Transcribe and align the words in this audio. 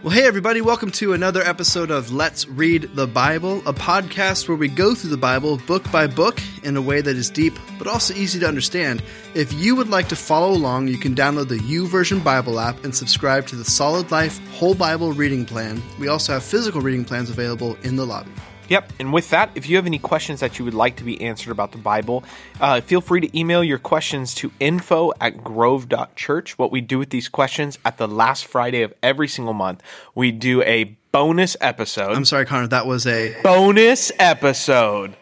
Well, 0.00 0.14
hey, 0.14 0.28
everybody, 0.28 0.60
welcome 0.60 0.92
to 0.92 1.12
another 1.12 1.42
episode 1.42 1.90
of 1.90 2.12
Let's 2.12 2.46
Read 2.46 2.88
the 2.94 3.08
Bible, 3.08 3.58
a 3.66 3.72
podcast 3.72 4.46
where 4.46 4.56
we 4.56 4.68
go 4.68 4.94
through 4.94 5.10
the 5.10 5.16
Bible 5.16 5.56
book 5.66 5.90
by 5.90 6.06
book 6.06 6.40
in 6.62 6.76
a 6.76 6.80
way 6.80 7.00
that 7.00 7.16
is 7.16 7.28
deep 7.28 7.58
but 7.78 7.88
also 7.88 8.14
easy 8.14 8.38
to 8.38 8.46
understand. 8.46 9.02
If 9.34 9.52
you 9.52 9.74
would 9.74 9.88
like 9.88 10.08
to 10.10 10.16
follow 10.16 10.52
along, 10.52 10.86
you 10.86 10.98
can 10.98 11.16
download 11.16 11.48
the 11.48 11.58
YouVersion 11.58 12.22
Bible 12.22 12.60
app 12.60 12.84
and 12.84 12.94
subscribe 12.94 13.48
to 13.48 13.56
the 13.56 13.64
Solid 13.64 14.12
Life 14.12 14.38
Whole 14.52 14.76
Bible 14.76 15.10
Reading 15.10 15.44
Plan. 15.44 15.82
We 15.98 16.06
also 16.06 16.34
have 16.34 16.44
physical 16.44 16.80
reading 16.80 17.04
plans 17.04 17.28
available 17.28 17.76
in 17.82 17.96
the 17.96 18.06
lobby. 18.06 18.30
Yep. 18.68 18.92
And 18.98 19.12
with 19.12 19.30
that, 19.30 19.50
if 19.54 19.68
you 19.68 19.76
have 19.76 19.86
any 19.86 19.98
questions 19.98 20.40
that 20.40 20.58
you 20.58 20.64
would 20.64 20.74
like 20.74 20.96
to 20.96 21.04
be 21.04 21.20
answered 21.22 21.50
about 21.50 21.72
the 21.72 21.78
Bible, 21.78 22.24
uh, 22.60 22.80
feel 22.80 23.00
free 23.00 23.20
to 23.20 23.38
email 23.38 23.64
your 23.64 23.78
questions 23.78 24.34
to 24.36 24.52
info 24.60 25.12
at 25.20 25.42
grove.church. 25.42 26.58
What 26.58 26.70
we 26.70 26.80
do 26.80 26.98
with 26.98 27.10
these 27.10 27.28
questions 27.28 27.78
at 27.84 27.98
the 27.98 28.06
last 28.06 28.46
Friday 28.46 28.82
of 28.82 28.92
every 29.02 29.28
single 29.28 29.54
month, 29.54 29.82
we 30.14 30.30
do 30.32 30.62
a 30.62 30.96
bonus 31.12 31.56
episode. 31.60 32.12
I'm 32.12 32.24
sorry, 32.24 32.44
Connor, 32.46 32.68
that 32.68 32.86
was 32.86 33.06
a 33.06 33.40
bonus 33.42 34.12
episode. 34.18 35.16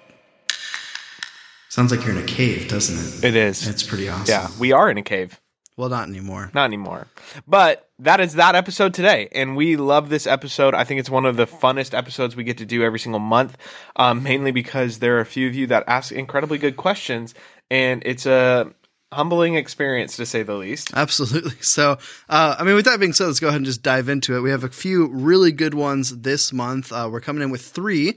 Sounds 1.68 1.90
like 1.90 2.04
you're 2.06 2.16
in 2.16 2.22
a 2.22 2.26
cave, 2.26 2.68
doesn't 2.68 3.24
it? 3.24 3.28
It 3.28 3.36
is. 3.36 3.68
It's 3.68 3.82
pretty 3.82 4.08
awesome. 4.08 4.26
Yeah, 4.26 4.48
we 4.58 4.72
are 4.72 4.90
in 4.90 4.98
a 4.98 5.02
cave. 5.02 5.40
Well, 5.76 5.90
not 5.90 6.08
anymore. 6.08 6.50
Not 6.54 6.64
anymore. 6.64 7.06
But 7.46 7.88
that 7.98 8.18
is 8.20 8.34
that 8.34 8.54
episode 8.54 8.94
today. 8.94 9.28
And 9.32 9.56
we 9.56 9.76
love 9.76 10.08
this 10.08 10.26
episode. 10.26 10.74
I 10.74 10.84
think 10.84 11.00
it's 11.00 11.10
one 11.10 11.26
of 11.26 11.36
the 11.36 11.46
funnest 11.46 11.96
episodes 11.96 12.34
we 12.34 12.44
get 12.44 12.58
to 12.58 12.66
do 12.66 12.82
every 12.82 12.98
single 12.98 13.20
month, 13.20 13.58
um, 13.96 14.22
mainly 14.22 14.52
because 14.52 15.00
there 15.00 15.18
are 15.18 15.20
a 15.20 15.26
few 15.26 15.46
of 15.48 15.54
you 15.54 15.66
that 15.66 15.84
ask 15.86 16.12
incredibly 16.12 16.56
good 16.56 16.76
questions. 16.76 17.34
And 17.70 18.02
it's 18.06 18.24
a 18.24 18.72
humbling 19.16 19.56
experience 19.56 20.16
to 20.16 20.26
say 20.26 20.42
the 20.42 20.54
least. 20.54 20.92
Absolutely. 20.94 21.52
So, 21.60 21.98
uh, 22.28 22.56
I 22.58 22.64
mean, 22.64 22.74
with 22.74 22.84
that 22.84 23.00
being 23.00 23.12
said, 23.12 23.26
let's 23.26 23.40
go 23.40 23.48
ahead 23.48 23.56
and 23.56 23.66
just 23.66 23.82
dive 23.82 24.08
into 24.08 24.36
it. 24.36 24.40
We 24.40 24.50
have 24.50 24.64
a 24.64 24.68
few 24.68 25.08
really 25.08 25.52
good 25.52 25.74
ones 25.74 26.16
this 26.20 26.52
month. 26.52 26.92
Uh, 26.92 27.08
we're 27.10 27.20
coming 27.20 27.42
in 27.42 27.50
with 27.50 27.62
three. 27.62 28.16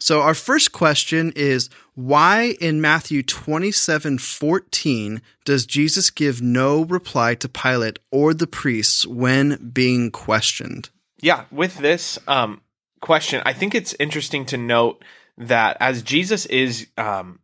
So 0.00 0.22
our 0.22 0.34
first 0.34 0.72
question 0.72 1.32
is 1.36 1.68
why 1.94 2.56
in 2.60 2.80
Matthew 2.80 3.22
27 3.22 4.18
14 4.18 5.22
does 5.44 5.66
Jesus 5.66 6.10
give 6.10 6.40
no 6.40 6.84
reply 6.84 7.34
to 7.36 7.48
Pilate 7.48 7.98
or 8.10 8.32
the 8.32 8.46
priests 8.46 9.06
when 9.06 9.70
being 9.72 10.10
questioned? 10.10 10.90
Yeah, 11.20 11.44
with 11.50 11.78
this 11.78 12.18
um, 12.28 12.60
question, 13.00 13.42
I 13.44 13.52
think 13.52 13.74
it's 13.74 13.94
interesting 13.98 14.46
to 14.46 14.56
note 14.56 15.04
that 15.36 15.76
as 15.80 16.02
Jesus 16.02 16.46
is 16.46 16.86
um, 16.96 17.40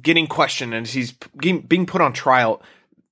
getting 0.00 0.26
questioned 0.26 0.74
and 0.74 0.86
he's 0.86 1.12
being 1.12 1.86
put 1.86 2.00
on 2.00 2.12
trial, 2.12 2.62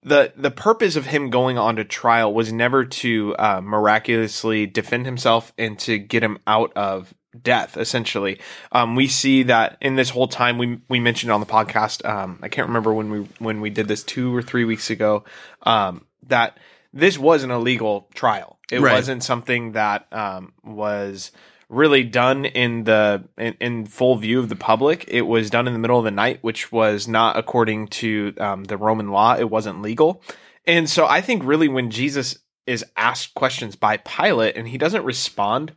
the 0.03 0.33
the 0.37 0.51
purpose 0.51 0.97
of 0.97 1.07
him 1.07 1.31
going 1.31 1.59
on 1.59 1.77
to 1.77 1.85
trial 1.85 2.33
was 2.33 2.53
never 2.53 2.85
to 2.85 3.35
uh, 3.39 3.61
miraculously 3.61 4.67
defend 4.67 5.07
himself 5.07 5.53
and 5.59 5.79
to 5.81 5.99
get 5.99 6.23
him 6.23 6.39
out 6.47 6.73
of 6.77 7.15
death 7.43 7.77
essentially. 7.77 8.41
Um, 8.73 8.95
we 8.95 9.09
see 9.09 9.43
that 9.45 9.77
in 9.81 9.97
this 9.97 10.11
whole 10.11 10.29
time 10.29 10.59
we 10.59 10.81
we 10.89 11.01
mentioned 11.01 11.33
on 11.33 11.41
the 11.41 11.47
podcast 11.47 12.03
um, 12.09 12.39
i 12.43 12.49
can't 12.49 12.69
remember 12.69 12.95
when 12.95 13.11
we 13.11 13.19
when 13.39 13.61
we 13.61 13.69
did 13.69 13.89
this 13.89 14.03
two 14.03 14.35
or 14.35 14.41
three 14.41 14.65
weeks 14.65 14.89
ago 14.89 15.25
um, 15.65 16.07
that 16.29 16.57
this 16.97 17.19
was 17.19 17.45
an 17.45 17.51
illegal 17.51 18.09
trial. 18.15 18.59
It 18.71 18.81
right. 18.81 18.95
wasn't 18.95 19.23
something 19.23 19.73
that 19.73 20.11
um, 20.13 20.53
was 20.65 21.31
really 21.69 22.05
done 22.05 22.45
in 22.45 22.84
the 22.84 23.25
in, 23.36 23.55
in, 23.61 23.86
full 23.86 24.17
view 24.17 24.39
of 24.39 24.48
the 24.48 24.56
public 24.56 25.05
it 25.09 25.22
was 25.22 25.50
done 25.50 25.67
in 25.67 25.73
the 25.73 25.78
middle 25.78 25.98
of 25.98 26.05
the 26.05 26.11
night 26.11 26.39
which 26.42 26.70
was 26.70 27.08
not 27.08 27.36
according 27.36 27.89
to 27.89 28.33
um, 28.39 28.64
the 28.64 28.77
roman 28.77 29.08
law 29.08 29.34
it 29.36 29.50
wasn't 29.50 29.83
legal 29.83 30.23
and 30.64 30.89
so 30.89 31.06
i 31.06 31.20
think 31.20 31.42
really 31.45 31.67
when 31.67 31.91
jesus 31.91 32.39
is 32.67 32.84
asked 32.97 33.34
questions 33.34 33.75
by 33.75 33.97
pilate 33.97 34.56
and 34.56 34.69
he 34.69 34.78
doesn't 34.78 35.05
respond 35.05 35.73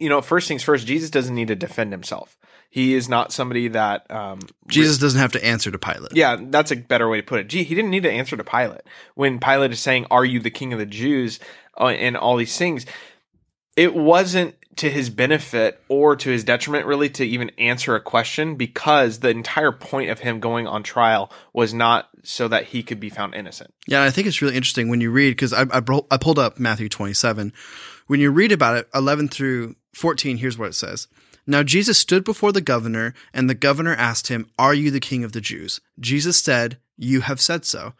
you 0.00 0.08
know, 0.08 0.22
first 0.22 0.48
things 0.48 0.62
first, 0.62 0.86
Jesus 0.86 1.10
doesn't 1.10 1.34
need 1.34 1.48
to 1.48 1.54
defend 1.54 1.92
himself. 1.92 2.36
He 2.70 2.94
is 2.94 3.08
not 3.08 3.32
somebody 3.32 3.68
that 3.68 4.10
um, 4.10 4.40
Jesus 4.66 4.98
re- 4.98 5.06
doesn't 5.06 5.20
have 5.20 5.32
to 5.32 5.44
answer 5.44 5.70
to 5.70 5.78
Pilate. 5.78 6.12
Yeah, 6.14 6.36
that's 6.40 6.70
a 6.70 6.76
better 6.76 7.08
way 7.08 7.18
to 7.18 7.22
put 7.22 7.40
it. 7.40 7.48
Gee, 7.48 7.64
he 7.64 7.74
didn't 7.74 7.90
need 7.90 8.04
to 8.04 8.10
answer 8.10 8.36
to 8.36 8.44
Pilate 8.44 8.82
when 9.14 9.38
Pilate 9.38 9.72
is 9.72 9.80
saying, 9.80 10.06
"Are 10.10 10.24
you 10.24 10.40
the 10.40 10.50
king 10.50 10.72
of 10.72 10.78
the 10.78 10.86
Jews?" 10.86 11.38
Uh, 11.78 11.88
and 11.88 12.16
all 12.16 12.36
these 12.36 12.56
things. 12.56 12.86
It 13.76 13.94
wasn't 13.94 14.54
to 14.80 14.90
his 14.90 15.10
benefit 15.10 15.82
or 15.88 16.16
to 16.16 16.30
his 16.30 16.42
detriment, 16.42 16.86
really, 16.86 17.10
to 17.10 17.24
even 17.24 17.50
answer 17.58 17.94
a 17.94 18.00
question 18.00 18.56
because 18.56 19.20
the 19.20 19.28
entire 19.28 19.72
point 19.72 20.08
of 20.08 20.20
him 20.20 20.40
going 20.40 20.66
on 20.66 20.82
trial 20.82 21.30
was 21.52 21.74
not 21.74 22.08
so 22.22 22.48
that 22.48 22.64
he 22.64 22.82
could 22.82 22.98
be 22.98 23.10
found 23.10 23.34
innocent. 23.34 23.74
Yeah, 23.86 24.02
I 24.02 24.10
think 24.10 24.26
it's 24.26 24.40
really 24.40 24.56
interesting 24.56 24.88
when 24.88 25.02
you 25.02 25.10
read 25.10 25.32
because 25.32 25.52
I, 25.52 25.64
I, 25.64 25.82
I 26.10 26.16
pulled 26.16 26.38
up 26.38 26.58
Matthew 26.58 26.88
twenty 26.88 27.12
seven. 27.12 27.52
When 28.06 28.20
you 28.20 28.30
read 28.30 28.52
about 28.52 28.76
it, 28.78 28.88
eleven 28.94 29.28
through 29.28 29.76
14, 29.92 30.38
here's 30.38 30.56
what 30.56 30.68
it 30.68 30.74
says. 30.74 31.08
Now 31.46 31.62
Jesus 31.62 31.98
stood 31.98 32.24
before 32.24 32.52
the 32.52 32.60
governor, 32.60 33.12
and 33.34 33.50
the 33.50 33.54
governor 33.54 33.94
asked 33.94 34.28
him, 34.28 34.50
Are 34.58 34.74
you 34.74 34.90
the 34.90 35.00
king 35.00 35.24
of 35.24 35.32
the 35.32 35.40
Jews? 35.42 35.80
Jesus 35.98 36.40
said, 36.40 36.78
You 36.96 37.20
have 37.20 37.40
said 37.40 37.66
so. 37.66 37.92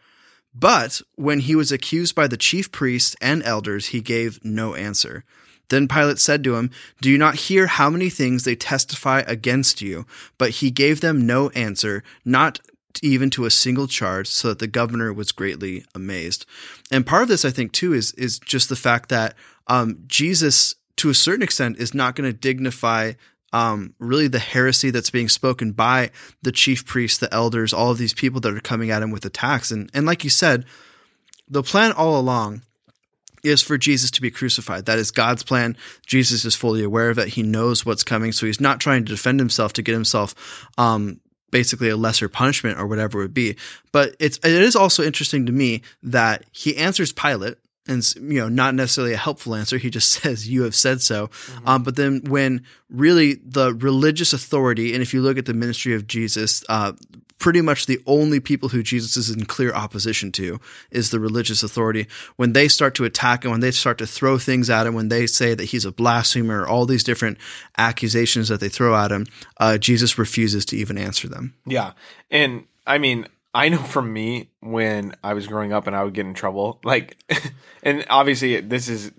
But 0.53 1.01
when 1.15 1.41
he 1.41 1.55
was 1.55 1.71
accused 1.71 2.15
by 2.15 2.27
the 2.27 2.37
chief 2.37 2.71
priests 2.71 3.15
and 3.21 3.43
elders, 3.43 3.87
he 3.87 4.01
gave 4.01 4.43
no 4.43 4.73
answer. 4.75 5.23
Then 5.71 5.87
Pilate 5.87 6.19
said 6.19 6.43
to 6.43 6.55
him, 6.55 6.69
Do 7.01 7.09
you 7.09 7.17
not 7.17 7.35
hear 7.35 7.65
how 7.65 7.89
many 7.89 8.09
things 8.09 8.43
they 8.43 8.55
testify 8.55 9.23
against 9.25 9.81
you? 9.81 10.05
But 10.37 10.51
he 10.51 10.69
gave 10.69 10.99
them 10.99 11.25
no 11.25 11.49
answer, 11.51 12.03
not 12.25 12.59
even 13.01 13.29
to 13.31 13.45
a 13.45 13.49
single 13.51 13.87
charge, 13.87 14.27
so 14.27 14.49
that 14.49 14.59
the 14.59 14.67
governor 14.67 15.13
was 15.13 15.31
greatly 15.31 15.85
amazed. 15.95 16.45
And 16.91 17.05
part 17.05 17.23
of 17.23 17.29
this, 17.29 17.45
I 17.45 17.51
think, 17.51 17.71
too, 17.71 17.93
is 17.93 18.11
is 18.13 18.37
just 18.37 18.67
the 18.67 18.75
fact 18.75 19.07
that 19.09 19.33
um, 19.67 19.97
Jesus 20.07 20.75
to 20.97 21.09
a 21.09 21.15
certain 21.15 21.41
extent 21.41 21.77
is 21.77 21.93
not 21.93 22.15
going 22.15 22.29
to 22.29 22.37
dignify 22.37 23.13
um, 23.53 23.95
really 23.97 24.27
the 24.27 24.39
heresy 24.39 24.91
that's 24.91 25.09
being 25.09 25.29
spoken 25.29 25.71
by 25.71 26.11
the 26.41 26.51
chief 26.51 26.85
priests, 26.85 27.17
the 27.17 27.33
elders, 27.33 27.73
all 27.73 27.91
of 27.91 27.97
these 27.97 28.13
people 28.13 28.39
that 28.41 28.55
are 28.55 28.59
coming 28.59 28.91
at 28.91 29.01
him 29.01 29.09
with 29.09 29.25
attacks. 29.25 29.71
And 29.71 29.89
and 29.93 30.05
like 30.05 30.25
you 30.25 30.29
said, 30.29 30.65
the 31.47 31.63
plan 31.63 31.93
all 31.93 32.19
along 32.19 32.63
is 33.43 33.61
for 33.61 33.77
Jesus 33.77 34.11
to 34.11 34.21
be 34.21 34.31
crucified. 34.31 34.85
That 34.85 34.99
is 34.99 35.11
God's 35.11 35.43
plan. 35.43 35.77
Jesus 36.05 36.45
is 36.45 36.55
fully 36.55 36.83
aware 36.83 37.09
of 37.09 37.17
it. 37.17 37.29
He 37.29 37.43
knows 37.43 37.85
what's 37.85 38.03
coming, 38.03 38.31
so 38.31 38.45
he's 38.45 38.61
not 38.61 38.79
trying 38.79 39.05
to 39.05 39.11
defend 39.11 39.39
himself 39.39 39.73
to 39.73 39.81
get 39.81 39.93
himself 39.93 40.69
um, 40.77 41.19
basically 41.51 41.89
a 41.89 41.97
lesser 41.97 42.29
punishment 42.29 42.79
or 42.79 42.87
whatever 42.87 43.19
it 43.19 43.23
would 43.23 43.33
be. 43.33 43.55
But 43.91 44.15
it's 44.19 44.37
it 44.37 44.51
is 44.51 44.75
also 44.75 45.03
interesting 45.03 45.45
to 45.45 45.51
me 45.51 45.81
that 46.03 46.45
he 46.51 46.77
answers 46.77 47.11
Pilate 47.11 47.57
and 47.87 48.15
you 48.15 48.39
know 48.39 48.49
not 48.49 48.75
necessarily 48.75 49.13
a 49.13 49.17
helpful 49.17 49.55
answer 49.55 49.77
he 49.77 49.89
just 49.89 50.11
says 50.21 50.47
you 50.47 50.63
have 50.63 50.75
said 50.75 51.01
so 51.01 51.27
mm-hmm. 51.27 51.67
um, 51.67 51.83
but 51.83 51.95
then 51.95 52.21
when 52.27 52.63
really 52.89 53.39
the 53.43 53.73
religious 53.73 54.33
authority 54.33 54.93
and 54.93 55.01
if 55.01 55.13
you 55.13 55.21
look 55.21 55.37
at 55.37 55.45
the 55.45 55.53
ministry 55.53 55.95
of 55.95 56.07
jesus 56.07 56.63
uh, 56.69 56.91
pretty 57.41 57.59
much 57.59 57.87
the 57.87 57.99
only 58.05 58.39
people 58.39 58.69
who 58.69 58.83
jesus 58.83 59.17
is 59.17 59.29
in 59.29 59.45
clear 59.45 59.73
opposition 59.73 60.31
to 60.31 60.59
is 60.91 61.09
the 61.09 61.19
religious 61.19 61.63
authority. 61.63 62.07
When 62.35 62.53
they 62.53 62.67
start 62.67 62.93
to 62.95 63.03
attack 63.03 63.43
him 63.43 63.51
when 63.51 63.59
they 63.59 63.71
start 63.71 63.97
to 63.97 64.07
throw 64.07 64.37
things 64.37 64.69
at 64.69 64.85
him 64.85 64.93
when 64.93 65.09
they 65.09 65.25
say 65.25 65.55
that 65.55 65.65
he's 65.65 65.83
a 65.83 65.91
blasphemer 65.91 66.67
all 66.67 66.85
these 66.85 67.03
different 67.03 67.39
accusations 67.77 68.47
that 68.49 68.59
they 68.59 68.69
throw 68.69 68.95
at 68.95 69.11
him 69.11 69.25
uh, 69.57 69.77
jesus 69.79 70.17
refuses 70.17 70.63
to 70.65 70.77
even 70.77 70.97
answer 70.97 71.27
them. 71.27 71.55
Yeah. 71.65 71.93
And 72.29 72.65
i 72.85 72.97
mean 72.97 73.27
I 73.53 73.67
know 73.67 73.79
from 73.79 74.13
me 74.13 74.49
when 74.61 75.13
I 75.23 75.33
was 75.33 75.47
growing 75.47 75.73
up 75.73 75.87
and 75.87 75.95
I 75.95 76.03
would 76.05 76.13
get 76.13 76.25
in 76.25 76.33
trouble, 76.33 76.79
like, 76.85 77.17
and 77.83 78.05
obviously 78.09 78.61
this 78.61 78.87
is 78.87 79.11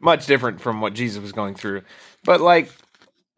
much 0.00 0.26
different 0.26 0.60
from 0.60 0.80
what 0.80 0.94
Jesus 0.94 1.22
was 1.22 1.30
going 1.30 1.54
through, 1.54 1.82
but 2.24 2.40
like 2.40 2.72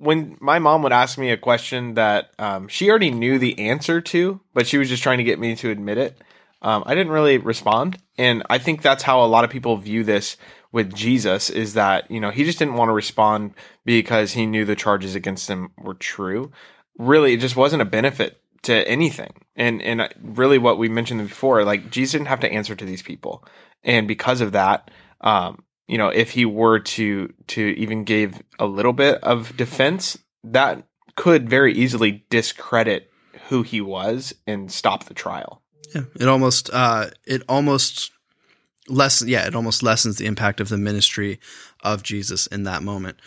when 0.05 0.37
my 0.39 0.59
mom 0.59 0.83
would 0.83 0.93
ask 0.93 1.17
me 1.17 1.31
a 1.31 1.37
question 1.37 1.95
that 1.95 2.31
um, 2.39 2.69
she 2.69 2.91
already 2.91 3.11
knew 3.11 3.39
the 3.39 3.59
answer 3.59 4.01
to, 4.01 4.41
but 4.53 4.67
she 4.67 4.77
was 4.77 4.89
just 4.89 5.03
trying 5.03 5.19
to 5.19 5.25
get 5.25 5.39
me 5.39 5.57
to 5.57 5.71
admit 5.71 5.97
it, 5.97 6.19
um, 6.61 6.83
I 6.87 6.95
didn't 6.95 7.13
really 7.13 7.39
respond. 7.39 7.99
And 8.19 8.43
I 8.51 8.59
think 8.59 8.83
that's 8.83 9.03
how 9.03 9.25
a 9.25 9.27
lot 9.27 9.45
of 9.45 9.51
people 9.51 9.77
view 9.77 10.05
this 10.05 10.37
with 10.73 10.95
Jesus 10.95 11.49
is 11.49 11.75
that, 11.75 12.11
you 12.11 12.21
know, 12.21 12.31
he 12.31 12.45
just 12.45 12.59
didn't 12.59 12.75
want 12.75 12.91
to 12.91 12.93
respond 12.93 13.55
because 13.85 14.33
he 14.33 14.45
knew 14.45 14.65
the 14.65 14.77
charges 14.77 15.15
against 15.15 15.49
him 15.49 15.71
were 15.79 15.95
true. 15.95 16.53
Really, 16.99 17.33
it 17.33 17.41
just 17.41 17.57
wasn't 17.57 17.83
a 17.83 17.87
benefit 17.87 18.41
to 18.63 18.87
anything. 18.89 19.33
And 19.57 19.81
and 19.83 20.13
really 20.21 20.59
what 20.59 20.79
we 20.79 20.89
mentioned 20.89 21.27
before, 21.29 21.65
like 21.65 21.91
Jesus 21.91 22.13
didn't 22.13 22.29
have 22.29 22.41
to 22.41 22.53
answer 22.53 22.75
to 22.75 22.85
these 22.85 23.03
people. 23.03 23.45
And 23.83 24.09
because 24.09 24.41
of 24.41 24.53
that, 24.53 24.91
um, 25.21 25.63
you 25.87 25.99
know, 25.99 26.09
if 26.09 26.31
he 26.31 26.45
were 26.45 26.79
to 26.79 27.33
to 27.49 27.61
even 27.79 28.05
give 28.05 28.43
a 28.59 28.67
little 28.67 28.93
bit 28.93 29.23
of 29.23 29.57
defense, 29.57 30.19
that 30.43 30.87
could 31.17 31.49
very 31.49 31.73
easily 31.75 32.25
discredit 32.31 33.11
who 33.49 33.63
he 33.63 33.81
was 33.81 34.35
and 34.47 34.71
stop 34.73 35.05
the 35.05 35.15
trial. 35.15 35.63
Yeah, 35.95 36.05
it 36.19 36.29
almost 36.29 36.71
uh, 36.73 37.11
it 37.27 37.43
almost 37.49 38.11
less 38.89 39.23
yeah, 39.23 39.47
it 39.47 39.55
almost 39.55 39.83
lessens 39.83 40.17
the 40.17 40.27
impact 40.27 40.61
of 40.61 40.69
the 40.69 40.79
ministry 40.79 41.39
of 41.83 42.03
Jesus 42.03 42.47
in 42.47 42.65
that 42.65 42.83
moment. 42.83 43.19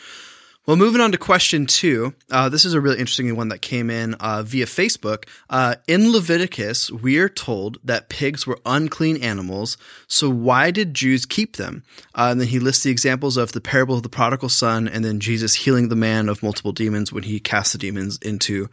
Well, 0.68 0.76
moving 0.76 1.00
on 1.00 1.14
to 1.14 1.18
question 1.18 1.66
two. 1.66 2.14
Uh, 2.30 2.50
this 2.50 2.66
is 2.66 2.74
a 2.74 2.82
really 2.82 3.00
interesting 3.00 3.34
one 3.38 3.48
that 3.48 3.62
came 3.62 3.90
in 3.90 4.16
uh, 4.16 4.44
via 4.44 4.66
Facebook. 4.66 5.24
Uh, 5.50 5.76
in 5.88 6.12
Leviticus, 6.12 6.92
we 6.92 7.20
are 7.20 7.30
told 7.30 7.78
that 7.86 8.10
pigs 8.10 8.46
were 8.46 8.60
unclean 8.66 9.16
animals. 9.24 9.78
So 10.08 10.30
why 10.30 10.72
did 10.72 10.94
Jews 10.94 11.26
keep 11.26 11.56
them? 11.56 11.84
Uh, 12.14 12.28
and 12.32 12.42
then 12.42 12.50
he 12.50 12.60
lists 12.60 12.84
the 12.84 12.92
examples 12.92 13.38
of 13.38 13.54
the 13.54 13.62
parable 13.62 13.96
of 13.96 14.04
the 14.04 14.10
prodigal 14.10 14.50
son, 14.50 14.90
and 14.90 15.06
then 15.06 15.22
Jesus 15.22 15.56
healing 15.56 15.88
the 15.88 15.96
man 15.96 16.28
of 16.28 16.44
multiple 16.44 16.74
demons 16.74 17.14
when 17.14 17.24
he 17.24 17.40
cast 17.40 17.72
the 17.72 17.80
demons 17.80 18.18
into. 18.18 18.70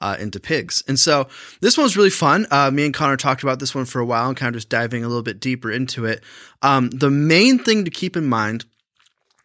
Uh, 0.00 0.16
into 0.20 0.38
pigs. 0.38 0.84
And 0.86 0.96
so 0.96 1.26
this 1.60 1.76
one 1.76 1.82
was 1.82 1.96
really 1.96 2.08
fun. 2.08 2.46
Uh, 2.52 2.70
me 2.70 2.84
and 2.84 2.94
Connor 2.94 3.16
talked 3.16 3.42
about 3.42 3.58
this 3.58 3.74
one 3.74 3.84
for 3.84 3.98
a 3.98 4.06
while 4.06 4.28
and 4.28 4.36
kind 4.36 4.54
of 4.54 4.58
just 4.58 4.68
diving 4.68 5.02
a 5.02 5.08
little 5.08 5.24
bit 5.24 5.40
deeper 5.40 5.72
into 5.72 6.04
it. 6.04 6.22
Um, 6.62 6.88
the 6.90 7.10
main 7.10 7.58
thing 7.58 7.84
to 7.84 7.90
keep 7.90 8.16
in 8.16 8.24
mind 8.24 8.64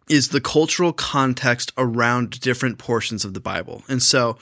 is 0.09 0.29
the 0.29 0.41
cultural 0.41 0.93
context 0.93 1.71
around 1.77 2.39
different 2.39 2.77
portions 2.77 3.23
of 3.25 3.33
the 3.33 3.39
Bible. 3.39 3.83
And 3.87 4.01
so 4.01 4.37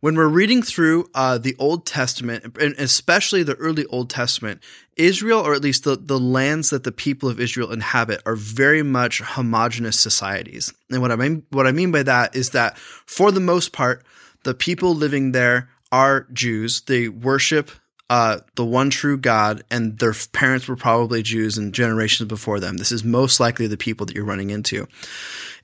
when 0.00 0.16
we're 0.16 0.28
reading 0.28 0.62
through 0.62 1.08
uh, 1.14 1.38
the 1.38 1.56
Old 1.58 1.86
Testament, 1.86 2.58
and 2.60 2.74
especially 2.78 3.42
the 3.42 3.54
early 3.54 3.86
Old 3.86 4.10
Testament, 4.10 4.62
Israel, 4.96 5.40
or 5.40 5.54
at 5.54 5.62
least 5.62 5.84
the, 5.84 5.96
the 5.96 6.18
lands 6.18 6.70
that 6.70 6.84
the 6.84 6.92
people 6.92 7.28
of 7.28 7.40
Israel 7.40 7.72
inhabit, 7.72 8.20
are 8.26 8.36
very 8.36 8.82
much 8.82 9.20
homogenous 9.20 9.98
societies. 9.98 10.74
And 10.90 11.00
what 11.00 11.10
I 11.10 11.16
mean 11.16 11.44
what 11.50 11.66
I 11.66 11.72
mean 11.72 11.90
by 11.90 12.02
that 12.02 12.36
is 12.36 12.50
that 12.50 12.76
for 12.78 13.32
the 13.32 13.40
most 13.40 13.72
part, 13.72 14.04
the 14.42 14.54
people 14.54 14.94
living 14.94 15.32
there 15.32 15.70
are 15.90 16.26
Jews. 16.32 16.82
They 16.82 17.08
worship 17.08 17.70
uh, 18.10 18.38
the 18.54 18.64
one 18.64 18.90
true 18.90 19.16
God, 19.16 19.64
and 19.70 19.98
their 19.98 20.14
parents 20.32 20.68
were 20.68 20.76
probably 20.76 21.22
Jews 21.22 21.56
and 21.56 21.72
generations 21.72 22.28
before 22.28 22.60
them. 22.60 22.76
This 22.76 22.92
is 22.92 23.02
most 23.02 23.40
likely 23.40 23.66
the 23.66 23.76
people 23.76 24.06
that 24.06 24.14
you're 24.14 24.24
running 24.24 24.50
into. 24.50 24.86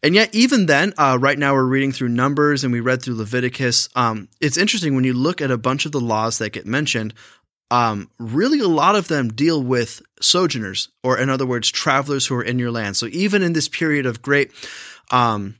And 0.03 0.15
yet, 0.15 0.35
even 0.35 0.65
then, 0.65 0.95
uh, 0.97 1.19
right 1.21 1.39
now 1.39 1.53
we're 1.53 1.65
reading 1.65 1.93
through 1.93 2.09
Numbers 2.09 2.65
and 2.65 2.73
we 2.73 2.81
read 2.81 3.03
through 3.03 3.17
Leviticus. 3.17 3.91
Um, 3.95 4.29
it's 4.41 4.57
interesting 4.57 4.95
when 4.95 5.05
you 5.05 5.13
look 5.13 5.43
at 5.43 5.51
a 5.51 5.59
bunch 5.59 5.85
of 5.85 5.93
the 5.93 6.01
laws 6.01 6.39
that 6.39 6.51
get 6.51 6.65
mentioned. 6.65 7.13
Um, 7.71 8.11
really, 8.19 8.61
a 8.61 8.69
lot 8.69 8.97
of 8.97 9.09
them 9.09 9.29
deal 9.29 9.63
with 9.63 10.03
sojourners, 10.21 10.89
or 11.05 11.19
in 11.19 11.29
other 11.29 11.47
words, 11.47 11.71
travelers 11.71 12.27
who 12.27 12.35
are 12.37 12.43
in 12.43 12.59
your 12.59 12.71
land. 12.71 12.97
So 12.97 13.07
even 13.07 13.43
in 13.43 13.53
this 13.53 13.69
period 13.69 14.07
of 14.07 14.23
great, 14.23 14.51
um, 15.11 15.57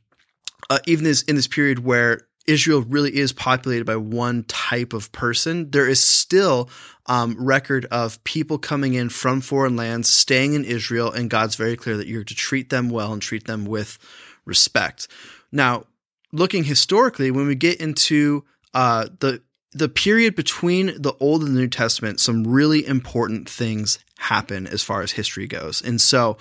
uh, 0.71 0.79
even 0.87 1.05
this 1.05 1.23
in 1.23 1.37
this 1.37 1.47
period 1.47 1.85
where 1.85 2.23
Israel 2.47 2.83
really 2.83 3.17
is 3.17 3.33
populated 3.33 3.85
by 3.85 3.97
one 3.97 4.45
type 4.45 4.93
of 4.93 5.13
person, 5.13 5.71
there 5.71 5.89
is 5.89 6.01
still 6.01 6.71
um, 7.07 7.37
record 7.39 7.87
of 7.87 8.23
people 8.25 8.59
coming 8.59 8.95
in 8.95 9.09
from 9.09 9.41
foreign 9.41 9.77
lands, 9.77 10.09
staying 10.09 10.55
in 10.55 10.65
Israel, 10.65 11.11
and 11.11 11.29
God's 11.29 11.57
very 11.57 11.77
clear 11.77 11.97
that 11.97 12.07
you're 12.07 12.25
to 12.25 12.35
treat 12.35 12.71
them 12.71 12.89
well 12.89 13.13
and 13.13 13.21
treat 13.21 13.47
them 13.47 13.65
with 13.65 13.99
respect. 14.45 15.09
Now, 15.53 15.85
looking 16.33 16.65
historically, 16.65 17.31
when 17.31 17.47
we 17.47 17.55
get 17.55 17.81
into 17.81 18.45
uh, 18.75 19.09
the 19.21 19.43
the 19.73 19.89
period 19.89 20.35
between 20.35 21.01
the 21.01 21.15
Old 21.21 21.43
and 21.43 21.57
the 21.57 21.61
New 21.61 21.69
Testament, 21.69 22.19
some 22.19 22.45
really 22.45 22.85
important 22.85 23.49
things 23.49 24.01
happen 24.19 24.67
as 24.67 24.83
far 24.83 25.03
as 25.03 25.13
history 25.13 25.47
goes, 25.47 25.83
and 25.83 26.01
so. 26.01 26.39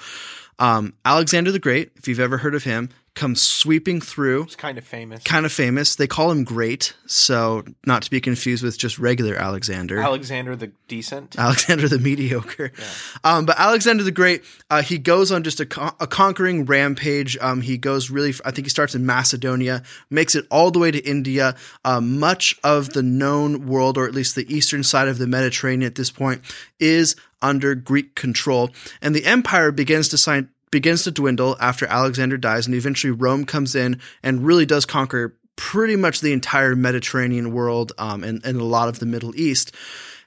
Um, 0.62 0.96
Alexander 1.06 1.54
the 1.54 1.60
Great, 1.60 1.94
if 1.96 2.10
you've 2.10 2.19
ever 2.19 2.40
heard 2.40 2.54
of 2.54 2.66
him, 2.66 2.90
comes 3.15 3.41
sweeping 3.41 4.00
through. 4.01 4.44
It's 4.44 4.56
kind 4.56 4.77
of 4.77 4.83
famous. 4.83 5.23
Kind 5.23 5.45
of 5.45 5.51
famous. 5.51 5.95
They 5.95 6.07
call 6.07 6.31
him 6.31 6.44
Great, 6.44 6.94
so 7.06 7.63
not 7.85 8.03
to 8.03 8.09
be 8.09 8.21
confused 8.21 8.63
with 8.63 8.77
just 8.77 9.00
regular 9.00 9.35
Alexander. 9.35 10.00
Alexander 10.00 10.56
the 10.56 10.71
Decent. 10.88 11.38
Alexander 11.38 11.88
the 11.88 12.00
Mediocre. 12.00 12.71
Yeah. 12.77 12.85
Um, 13.23 13.45
but 13.45 13.59
Alexander 13.59 14.03
the 14.03 14.11
Great, 14.11 14.44
uh, 14.69 14.81
he 14.81 14.97
goes 14.97 15.31
on 15.31 15.44
just 15.44 15.59
a, 15.59 15.65
con- 15.65 15.95
a 16.00 16.07
conquering 16.07 16.65
rampage. 16.65 17.38
Um, 17.41 17.61
he 17.61 17.77
goes 17.77 18.09
really, 18.09 18.33
I 18.45 18.51
think 18.51 18.65
he 18.65 18.69
starts 18.69 18.95
in 18.95 19.06
Macedonia, 19.06 19.83
makes 20.09 20.35
it 20.35 20.45
all 20.50 20.71
the 20.71 20.79
way 20.79 20.91
to 20.91 21.00
India. 21.00 21.55
Uh, 21.83 22.01
much 22.01 22.57
of 22.63 22.94
the 22.94 23.03
known 23.03 23.67
world, 23.67 23.97
or 23.97 24.07
at 24.07 24.13
least 24.13 24.35
the 24.35 24.51
eastern 24.53 24.83
side 24.83 25.07
of 25.07 25.17
the 25.17 25.27
Mediterranean 25.27 25.88
at 25.88 25.95
this 25.95 26.12
point, 26.12 26.41
is 26.79 27.15
under 27.41 27.75
Greek 27.75 28.15
control. 28.15 28.69
And 29.01 29.15
the 29.15 29.25
empire 29.25 29.71
begins 29.71 30.09
to 30.09 30.17
sign 30.17 30.50
begins 30.71 31.04
to 31.04 31.12
dwindle 31.12 31.56
after 31.60 31.86
Alexander 31.86 32.38
dies, 32.38 32.68
and 32.68 32.75
eventually 32.75 33.12
Rome 33.12 33.45
comes 33.45 33.75
in 33.75 34.00
and 34.24 34.45
really 34.45 34.66
does 34.66 34.86
conquer 34.86 35.38
pretty 35.56 35.95
much 35.95 36.21
the 36.21 36.31
entire 36.31 36.75
Mediterranean 36.75 37.51
world 37.51 37.92
um, 37.98 38.24
and, 38.24 38.45
and 38.45 38.60
a 38.60 38.63
lot 38.63 38.88
of 38.88 39.00
the 39.00 39.06
Middle 39.06 39.36
East. 39.36 39.75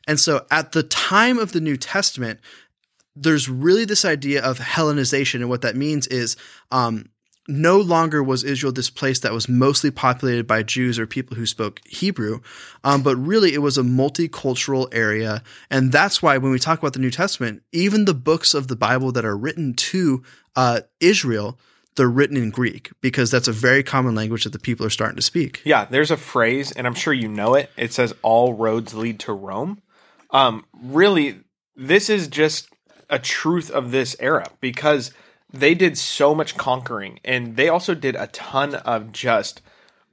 And 0.07 0.21
so 0.21 0.45
at 0.51 0.73
the 0.73 0.83
time 0.83 1.39
of 1.39 1.53
the 1.53 1.61
New 1.61 1.77
Testament, 1.77 2.41
there's 3.15 3.49
really 3.49 3.85
this 3.85 4.05
idea 4.05 4.43
of 4.43 4.59
Hellenization. 4.59 5.37
And 5.37 5.49
what 5.49 5.63
that 5.63 5.77
means 5.77 6.07
is 6.07 6.37
um, 6.71 7.09
no 7.49 7.79
longer 7.79 8.23
was 8.23 8.45
Israel 8.45 8.73
this 8.73 8.91
place 8.91 9.21
that 9.21 9.33
was 9.33 9.49
mostly 9.49 9.91
populated 9.91 10.47
by 10.47 10.63
Jews 10.63 10.99
or 10.99 11.07
people 11.07 11.37
who 11.37 11.47
spoke 11.47 11.81
Hebrew, 11.87 12.41
um, 12.85 13.03
but 13.03 13.17
really 13.17 13.53
it 13.53 13.63
was 13.63 13.79
a 13.79 13.83
multicultural 13.83 14.89
area. 14.93 15.43
And 15.71 15.91
that's 15.91 16.23
why 16.23 16.39
when 16.39 16.53
we 16.53 16.59
talk 16.59 16.79
about 16.79 16.93
the 16.93 17.01
New 17.01 17.11
Testament, 17.11 17.63
even 17.73 18.05
the 18.05 18.15
books 18.15 18.55
of 18.55 18.69
the 18.69 18.77
Bible 18.77 19.13
that 19.13 19.25
are 19.25 19.37
written 19.37 19.75
to 19.75 20.23
uh, 20.55 20.83
Israel, 21.01 21.59
they're 21.97 22.09
written 22.09 22.37
in 22.37 22.51
Greek 22.51 22.91
because 23.01 23.31
that's 23.31 23.49
a 23.49 23.53
very 23.53 23.83
common 23.83 24.15
language 24.15 24.45
that 24.45 24.53
the 24.53 24.59
people 24.59 24.87
are 24.87 24.91
starting 24.91 25.17
to 25.17 25.23
speak. 25.23 25.61
Yeah, 25.65 25.85
there's 25.85 26.11
a 26.11 26.17
phrase, 26.17 26.73
and 26.73 26.87
I'm 26.87 26.95
sure 26.95 27.13
you 27.13 27.29
know 27.29 27.55
it. 27.55 27.71
It 27.77 27.93
says, 27.93 28.15
All 28.23 28.55
roads 28.55 28.95
lead 28.95 29.21
to 29.21 29.33
Rome. 29.33 29.83
Um, 30.31 30.65
really, 30.81 31.41
this 31.77 32.09
is 32.09 32.29
just 32.29 32.69
a 33.11 33.19
truth 33.19 33.71
of 33.71 33.91
this 33.91 34.17
era 34.21 34.49
because 34.61 35.13
they 35.53 35.75
did 35.75 35.99
so 35.99 36.35
much 36.35 36.57
conquering 36.57 37.21
and 37.25 37.57
they 37.57 37.69
also 37.69 37.95
did 37.95 38.17
a 38.17 38.27
ton 38.29 38.75
of 38.75 39.13
just 39.13 39.61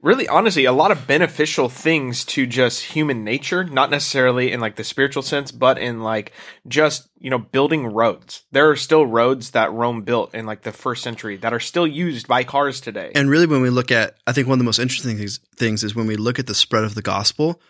really 0.02 0.26
honestly 0.28 0.64
a 0.64 0.72
lot 0.72 0.90
of 0.90 1.06
beneficial 1.06 1.68
things 1.68 2.24
to 2.24 2.46
just 2.46 2.84
human 2.84 3.24
nature 3.24 3.64
not 3.64 3.90
necessarily 3.90 4.50
in 4.52 4.60
like 4.60 4.76
the 4.76 4.84
spiritual 4.84 5.22
sense 5.22 5.50
but 5.52 5.78
in 5.78 6.00
like 6.00 6.32
just 6.66 7.08
you 7.18 7.30
know 7.30 7.38
building 7.38 7.86
roads. 7.86 8.44
There 8.50 8.70
are 8.70 8.76
still 8.76 9.06
roads 9.06 9.50
that 9.50 9.72
rome 9.72 10.02
built 10.02 10.34
in 10.34 10.46
like 10.46 10.62
the 10.62 10.72
first 10.72 11.02
century 11.02 11.36
that 11.36 11.52
are 11.52 11.60
still 11.60 11.86
used 11.86 12.26
by 12.26 12.44
cars 12.44 12.80
today. 12.80 13.12
And 13.14 13.30
really 13.30 13.46
when 13.46 13.60
we 13.62 13.70
look 13.70 13.90
at 13.90 14.16
i 14.26 14.32
think 14.32 14.48
one 14.48 14.54
of 14.54 14.58
the 14.58 14.64
most 14.64 14.78
interesting 14.78 15.16
things, 15.16 15.38
things 15.54 15.84
is 15.84 15.94
when 15.94 16.06
we 16.06 16.16
look 16.16 16.38
at 16.38 16.46
the 16.46 16.54
spread 16.54 16.84
of 16.84 16.94
the 16.94 17.02
gospel 17.02 17.60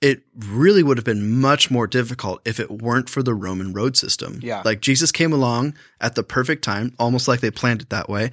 it 0.00 0.22
really 0.34 0.82
would 0.82 0.96
have 0.96 1.04
been 1.04 1.40
much 1.40 1.70
more 1.70 1.86
difficult 1.86 2.40
if 2.46 2.58
it 2.58 2.70
weren't 2.70 3.10
for 3.10 3.22
the 3.22 3.34
Roman 3.34 3.72
road 3.72 3.96
system. 3.96 4.40
Yeah. 4.42 4.62
Like 4.64 4.80
Jesus 4.80 5.12
came 5.12 5.32
along 5.32 5.74
at 6.00 6.14
the 6.14 6.22
perfect 6.22 6.64
time, 6.64 6.94
almost 6.98 7.28
like 7.28 7.40
they 7.40 7.50
planned 7.50 7.82
it 7.82 7.90
that 7.90 8.08
way. 8.08 8.30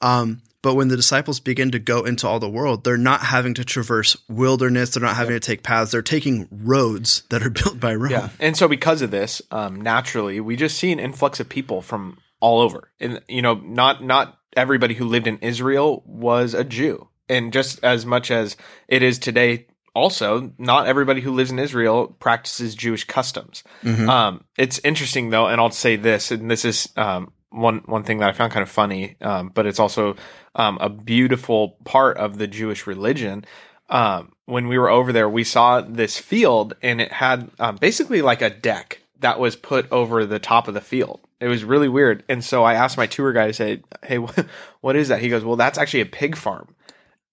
Um, 0.00 0.40
but 0.62 0.74
when 0.74 0.88
the 0.88 0.96
disciples 0.96 1.40
begin 1.40 1.72
to 1.72 1.78
go 1.78 2.04
into 2.04 2.26
all 2.26 2.38
the 2.38 2.48
world, 2.48 2.84
they're 2.84 2.96
not 2.96 3.20
having 3.20 3.54
to 3.54 3.64
traverse 3.64 4.16
wilderness. 4.28 4.90
They're 4.90 5.02
not 5.02 5.16
having 5.16 5.34
to 5.34 5.40
take 5.40 5.64
paths. 5.64 5.90
They're 5.90 6.02
taking 6.02 6.48
roads 6.50 7.24
that 7.30 7.42
are 7.42 7.50
built 7.50 7.78
by 7.78 7.94
Rome. 7.94 8.12
Yeah. 8.12 8.28
And 8.40 8.56
so 8.56 8.68
because 8.68 9.02
of 9.02 9.10
this, 9.10 9.42
um, 9.50 9.80
naturally, 9.80 10.40
we 10.40 10.56
just 10.56 10.78
see 10.78 10.92
an 10.92 11.00
influx 11.00 11.40
of 11.40 11.48
people 11.48 11.82
from 11.82 12.18
all 12.40 12.60
over. 12.60 12.90
And, 13.00 13.20
you 13.28 13.42
know, 13.42 13.54
not, 13.54 14.02
not 14.02 14.38
everybody 14.56 14.94
who 14.94 15.04
lived 15.04 15.26
in 15.26 15.38
Israel 15.38 16.04
was 16.06 16.54
a 16.54 16.64
Jew. 16.64 17.08
And 17.28 17.52
just 17.52 17.82
as 17.82 18.06
much 18.06 18.30
as 18.30 18.56
it 18.88 19.02
is 19.02 19.18
today 19.18 19.66
also, 19.94 20.52
not 20.58 20.86
everybody 20.86 21.20
who 21.20 21.32
lives 21.32 21.50
in 21.50 21.58
Israel 21.58 22.16
practices 22.18 22.74
Jewish 22.74 23.04
customs. 23.04 23.62
Mm-hmm. 23.82 24.08
Um, 24.08 24.44
it's 24.56 24.80
interesting 24.84 25.30
though, 25.30 25.46
and 25.46 25.60
I'll 25.60 25.70
say 25.70 25.96
this, 25.96 26.30
and 26.30 26.50
this 26.50 26.64
is 26.64 26.88
um, 26.96 27.32
one 27.50 27.82
one 27.84 28.02
thing 28.02 28.18
that 28.18 28.30
I 28.30 28.32
found 28.32 28.52
kind 28.52 28.62
of 28.62 28.70
funny, 28.70 29.16
um, 29.20 29.50
but 29.52 29.66
it's 29.66 29.78
also 29.78 30.16
um, 30.54 30.78
a 30.80 30.88
beautiful 30.88 31.76
part 31.84 32.16
of 32.16 32.38
the 32.38 32.46
Jewish 32.46 32.86
religion. 32.86 33.44
Um, 33.90 34.32
when 34.46 34.68
we 34.68 34.78
were 34.78 34.88
over 34.88 35.12
there, 35.12 35.28
we 35.28 35.44
saw 35.44 35.82
this 35.82 36.18
field, 36.18 36.74
and 36.82 37.00
it 37.00 37.12
had 37.12 37.50
um, 37.58 37.76
basically 37.76 38.22
like 38.22 38.40
a 38.40 38.50
deck 38.50 39.02
that 39.20 39.38
was 39.38 39.56
put 39.56 39.90
over 39.92 40.24
the 40.24 40.38
top 40.38 40.68
of 40.68 40.74
the 40.74 40.80
field. 40.80 41.20
It 41.38 41.48
was 41.48 41.64
really 41.64 41.88
weird, 41.88 42.24
and 42.30 42.42
so 42.42 42.64
I 42.64 42.74
asked 42.74 42.96
my 42.96 43.06
tour 43.06 43.34
guide, 43.34 43.48
I 43.48 43.52
said, 43.52 43.84
"Hey, 44.02 44.16
what 44.80 44.96
is 44.96 45.08
that?" 45.08 45.20
He 45.20 45.28
goes, 45.28 45.44
"Well, 45.44 45.56
that's 45.56 45.76
actually 45.76 46.00
a 46.00 46.06
pig 46.06 46.34
farm," 46.34 46.74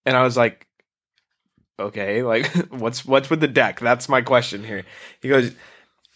and 0.05 0.17
I 0.17 0.23
was 0.23 0.35
like 0.35 0.67
okay, 1.79 2.23
like 2.23 2.47
what's 2.69 3.05
what's 3.05 3.29
with 3.29 3.41
the 3.41 3.47
deck? 3.47 3.79
That's 3.79 4.09
my 4.09 4.21
question 4.21 4.63
here. 4.63 4.85
He 5.21 5.29
goes, 5.29 5.53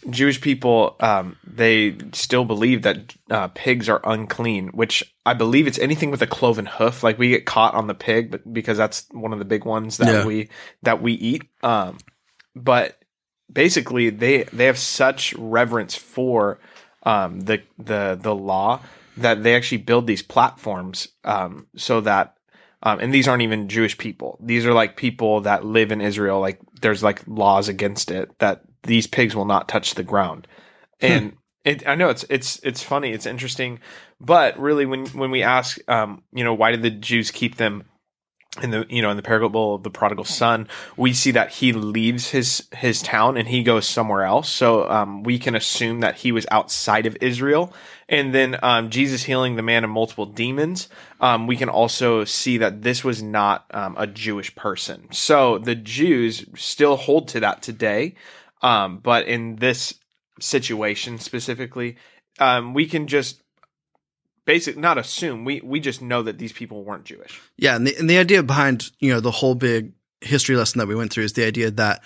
Jewish 0.09 0.41
people, 0.41 0.95
um, 0.99 1.37
they 1.45 1.95
still 2.13 2.45
believe 2.45 2.81
that 2.83 3.15
uh, 3.29 3.47
pigs 3.49 3.89
are 3.89 4.01
unclean, 4.03 4.69
which 4.69 5.03
I 5.25 5.33
believe 5.33 5.67
it's 5.67 5.79
anything 5.79 6.11
with 6.11 6.21
a 6.21 6.27
cloven 6.27 6.65
hoof. 6.65 7.03
Like 7.03 7.17
we 7.17 7.29
get 7.29 7.45
caught 7.45 7.73
on 7.73 7.87
the 7.87 7.93
pig, 7.93 8.31
but 8.31 8.51
because 8.51 8.77
that's 8.77 9.07
one 9.11 9.33
of 9.33 9.39
the 9.39 9.45
big 9.45 9.65
ones 9.65 9.97
that 9.97 10.07
yeah. 10.07 10.25
we 10.25 10.49
that 10.83 11.01
we 11.01 11.13
eat. 11.13 11.43
Um, 11.61 11.97
but 12.55 12.99
basically, 13.51 14.09
they 14.09 14.43
they 14.43 14.65
have 14.65 14.77
such 14.77 15.33
reverence 15.35 15.95
for 15.95 16.59
um, 17.03 17.41
the 17.41 17.61
the 17.77 18.17
the 18.21 18.35
law 18.35 18.81
that 19.17 19.43
they 19.43 19.55
actually 19.55 19.77
build 19.77 20.07
these 20.07 20.23
platforms 20.23 21.07
um, 21.23 21.67
so 21.75 22.01
that 22.01 22.35
um, 22.83 22.99
and 22.99 23.13
these 23.13 23.27
aren't 23.27 23.43
even 23.43 23.69
Jewish 23.69 23.97
people. 23.97 24.37
These 24.41 24.65
are 24.65 24.73
like 24.73 24.97
people 24.97 25.41
that 25.41 25.65
live 25.65 25.91
in 25.91 26.01
Israel. 26.01 26.41
Like 26.41 26.59
there's 26.81 27.01
like 27.01 27.21
laws 27.25 27.69
against 27.69 28.11
it 28.11 28.37
that 28.39 28.61
these 28.83 29.07
pigs 29.07 29.35
will 29.35 29.45
not 29.45 29.69
touch 29.69 29.95
the 29.95 30.03
ground. 30.03 30.47
Hmm. 30.99 31.05
And 31.05 31.37
it, 31.63 31.87
I 31.87 31.95
know 31.95 32.09
it's 32.09 32.25
it's 32.29 32.59
it's 32.59 32.83
funny, 32.83 33.11
it's 33.11 33.25
interesting, 33.25 33.79
but 34.19 34.59
really 34.59 34.85
when 34.85 35.05
when 35.07 35.31
we 35.31 35.43
ask, 35.43 35.79
um, 35.89 36.23
you 36.33 36.43
know, 36.43 36.53
why 36.53 36.71
did 36.71 36.81
the 36.81 36.91
Jews 36.91 37.31
keep 37.31 37.55
them? 37.55 37.85
in 38.61 38.69
the 38.69 38.85
you 38.87 39.01
know 39.01 39.09
in 39.09 39.17
the 39.17 39.23
parable 39.23 39.73
of 39.73 39.81
the 39.81 39.89
prodigal 39.89 40.23
son 40.23 40.67
we 40.95 41.11
see 41.11 41.31
that 41.31 41.49
he 41.49 41.73
leaves 41.73 42.29
his 42.29 42.67
his 42.71 43.01
town 43.01 43.35
and 43.35 43.47
he 43.47 43.63
goes 43.63 43.87
somewhere 43.87 44.23
else 44.23 44.47
so 44.47 44.87
um, 44.91 45.23
we 45.23 45.39
can 45.39 45.55
assume 45.55 46.01
that 46.01 46.17
he 46.17 46.31
was 46.31 46.45
outside 46.51 47.07
of 47.07 47.17
israel 47.19 47.73
and 48.13 48.33
then 48.33 48.57
um, 48.63 48.89
jesus 48.89 49.23
healing 49.23 49.55
the 49.55 49.61
man 49.61 49.83
of 49.83 49.89
multiple 49.89 50.25
demons 50.25 50.87
um, 51.19 51.47
we 51.47 51.57
can 51.57 51.69
also 51.69 52.23
see 52.23 52.57
that 52.57 52.81
this 52.81 53.03
was 53.03 53.21
not 53.21 53.65
um, 53.71 53.95
a 53.97 54.07
jewish 54.07 54.55
person 54.55 55.07
so 55.11 55.57
the 55.57 55.75
jews 55.75 56.45
still 56.55 56.95
hold 56.95 57.27
to 57.27 57.39
that 57.39 57.61
today 57.61 58.15
um, 58.61 58.99
but 58.99 59.27
in 59.27 59.57
this 59.57 59.95
situation 60.39 61.19
specifically 61.19 61.97
um, 62.39 62.73
we 62.73 62.85
can 62.85 63.07
just 63.07 63.43
basic 64.45 64.77
not 64.77 64.97
assume 64.97 65.45
we 65.45 65.61
we 65.61 65.79
just 65.79 66.01
know 66.01 66.23
that 66.23 66.37
these 66.37 66.53
people 66.53 66.83
weren't 66.83 67.05
Jewish. 67.05 67.39
Yeah, 67.57 67.75
and 67.75 67.87
the, 67.87 67.95
and 67.97 68.09
the 68.09 68.17
idea 68.17 68.43
behind 68.43 68.91
you 68.99 69.11
know 69.11 69.19
the 69.19 69.31
whole 69.31 69.55
big 69.55 69.93
history 70.21 70.55
lesson 70.55 70.79
that 70.79 70.87
we 70.87 70.95
went 70.95 71.11
through 71.11 71.23
is 71.23 71.33
the 71.33 71.45
idea 71.45 71.71
that 71.71 72.01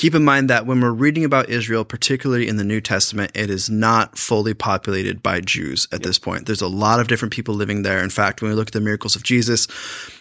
keep 0.00 0.14
in 0.14 0.24
mind 0.24 0.48
that 0.48 0.64
when 0.64 0.80
we're 0.80 0.90
reading 0.92 1.26
about 1.26 1.50
Israel, 1.50 1.84
particularly 1.84 2.48
in 2.48 2.56
the 2.56 2.64
New 2.64 2.80
Testament, 2.80 3.30
it 3.34 3.50
is 3.50 3.68
not 3.68 4.16
fully 4.16 4.54
populated 4.54 5.22
by 5.22 5.42
Jews 5.42 5.86
at 5.92 6.00
yep. 6.00 6.06
this 6.06 6.18
point. 6.18 6.46
There's 6.46 6.62
a 6.62 6.68
lot 6.68 7.00
of 7.00 7.06
different 7.06 7.34
people 7.34 7.54
living 7.54 7.82
there. 7.82 8.02
In 8.02 8.08
fact, 8.08 8.40
when 8.40 8.50
we 8.50 8.54
look 8.54 8.68
at 8.68 8.72
the 8.72 8.80
miracles 8.80 9.14
of 9.14 9.22
Jesus, 9.22 9.68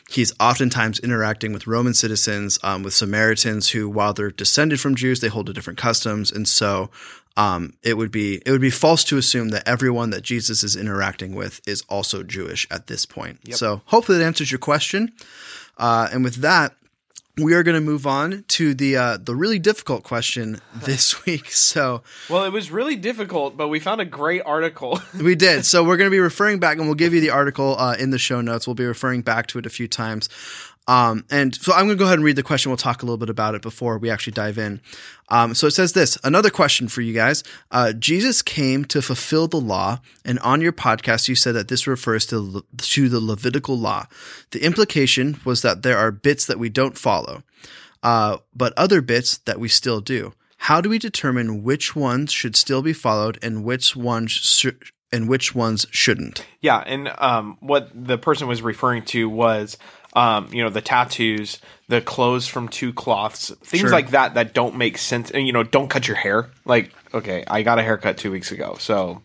he's 0.10 0.34
oftentimes 0.38 1.00
interacting 1.00 1.54
with 1.54 1.66
Roman 1.66 1.94
citizens, 1.94 2.60
um, 2.62 2.84
with 2.84 2.94
Samaritans 2.94 3.70
who, 3.70 3.88
while 3.88 4.14
they're 4.14 4.32
descended 4.32 4.82
from 4.82 4.96
Jews, 4.96 5.22
they 5.22 5.30
hold 5.30 5.46
to 5.46 5.54
different 5.54 5.80
customs. 5.80 6.30
And 6.30 6.46
so 6.46 6.90
um, 7.38 7.72
it 7.82 7.96
would 7.96 8.12
be 8.12 8.42
it 8.46 8.52
would 8.52 8.60
be 8.60 8.70
false 8.70 9.06
to 9.06 9.18
assume 9.18 9.48
that 9.50 9.66
everyone 9.66 10.10
that 10.10 10.24
Jesus 10.24 10.62
is 10.62 10.76
interacting 10.76 11.36
with 11.36 11.62
is 11.66 11.86
also 11.88 12.22
Jewish 12.22 12.68
at 12.70 12.88
this 12.88 13.06
point. 13.06 13.40
Yep. 13.46 13.56
So 13.56 13.82
hopefully 13.86 14.18
that 14.18 14.26
answers 14.26 14.52
your 14.52 14.60
question. 14.60 15.14
Uh, 15.78 16.10
and 16.12 16.26
with 16.26 16.36
that, 16.42 16.76
we 17.42 17.54
are 17.54 17.64
going 17.64 17.76
to 17.76 17.82
move 17.82 18.06
on 18.06 18.44
to 18.50 18.74
the 18.74 18.98
uh, 18.98 19.18
the 19.18 19.36
really 19.36 19.60
difficult 19.60 20.04
question 20.04 20.62
this 20.76 21.26
week. 21.26 21.52
So, 21.52 22.04
well, 22.30 22.46
it 22.46 22.52
was 22.52 22.72
really 22.72 22.96
difficult, 22.96 23.58
but 23.58 23.68
we 23.68 23.80
found 23.80 24.02
a 24.02 24.06
great 24.06 24.42
article. 24.46 25.00
we 25.22 25.36
did. 25.36 25.66
So 25.66 25.84
we're 25.84 25.98
going 25.98 26.10
to 26.10 26.16
be 26.16 26.20
referring 26.20 26.60
back, 26.60 26.78
and 26.78 26.88
we'll 26.88 26.96
give 26.96 27.14
you 27.14 27.22
the 27.22 27.30
article 27.30 27.76
uh, 27.78 27.96
in 27.98 28.12
the 28.12 28.20
show 28.20 28.42
notes. 28.42 28.68
We'll 28.68 28.76
be 28.76 28.86
referring 28.86 29.22
back 29.22 29.48
to 29.48 29.60
it 29.60 29.66
a 29.66 29.70
few 29.70 29.88
times. 29.88 30.30
Um, 30.90 31.24
and 31.30 31.54
so 31.54 31.72
I'm 31.72 31.86
going 31.86 31.90
to 31.90 31.96
go 31.98 32.06
ahead 32.06 32.18
and 32.18 32.26
read 32.26 32.36
the 32.36 32.42
question. 32.42 32.72
We'll 32.72 32.78
talk 32.78 33.04
a 33.04 33.06
little 33.06 33.20
bit 33.20 33.30
about 33.30 33.54
it 33.54 33.62
before 33.62 34.00
we 34.00 34.10
actually 34.10 34.34
dive 34.34 34.58
in. 34.58 34.82
Um, 35.30 35.54
so 35.54 35.68
it 35.68 35.72
says 35.72 35.94
this 35.94 36.18
another 36.24 36.50
question 36.50 36.88
for 36.88 37.02
you 37.02 37.14
guys. 37.14 37.44
Uh, 37.70 37.94
Jesus 37.94 38.42
came 38.42 38.86
to 38.86 39.00
fulfill 39.00 39.48
the 39.48 39.62
law, 39.62 40.00
and 40.26 40.40
on 40.40 40.62
your 40.62 40.72
podcast, 40.72 41.28
you 41.28 41.36
said 41.36 41.54
that 41.54 41.68
this 41.68 41.86
refers 41.86 42.26
to, 42.28 42.66
to 42.76 43.08
the 43.08 43.20
Levitical 43.20 43.78
law. 43.78 44.08
The 44.50 44.64
implication 44.64 45.40
was 45.46 45.62
that 45.62 45.84
there 45.84 45.98
are 46.00 46.12
bits 46.12 46.48
that 46.48 46.58
we 46.58 46.70
don't 46.70 46.98
follow, 46.98 47.44
uh, 48.02 48.38
but 48.56 48.74
other 48.76 49.02
bits 49.04 49.38
that 49.38 49.60
we 49.60 49.68
still 49.68 50.02
do. 50.02 50.34
How 50.58 50.82
do 50.82 50.90
we 50.90 50.98
determine 50.98 51.62
which 51.62 51.96
ones 51.96 52.32
should 52.32 52.56
still 52.56 52.82
be 52.82 52.94
followed 52.94 53.38
and 53.44 53.64
which 53.64 53.96
ones 53.96 54.32
sh- 54.32 54.66
and 55.12 55.30
which 55.30 55.54
ones 55.54 55.86
shouldn't? 55.92 56.46
Yeah, 56.62 56.80
and 56.80 57.14
um, 57.20 57.58
what 57.60 57.92
the 57.94 58.18
person 58.18 58.48
was 58.48 58.64
referring 58.64 59.06
to 59.06 59.30
was 59.30 59.78
um, 60.14 60.50
you 60.54 60.64
know, 60.64 60.70
the 60.70 60.82
tattoos, 60.82 61.60
the 61.88 62.02
clothes 62.02 62.48
from 62.48 62.68
two 62.68 62.94
cloths, 62.94 63.52
things 63.64 63.82
sure. 63.82 63.90
like 63.92 64.12
that 64.12 64.34
that 64.36 64.54
don't 64.54 64.76
make 64.76 64.98
sense. 64.98 65.32
And 65.32 65.46
you 65.46 65.54
know, 65.54 65.64
don't 65.64 65.90
cut 65.90 66.08
your 66.08 66.18
hair. 66.18 66.50
Like, 66.66 66.92
okay, 67.14 67.44
I 67.48 67.62
got 67.62 67.80
a 67.80 67.84
haircut 67.84 68.18
two 68.18 68.32
weeks 68.32 68.52
ago, 68.52 68.76
so 68.80 69.22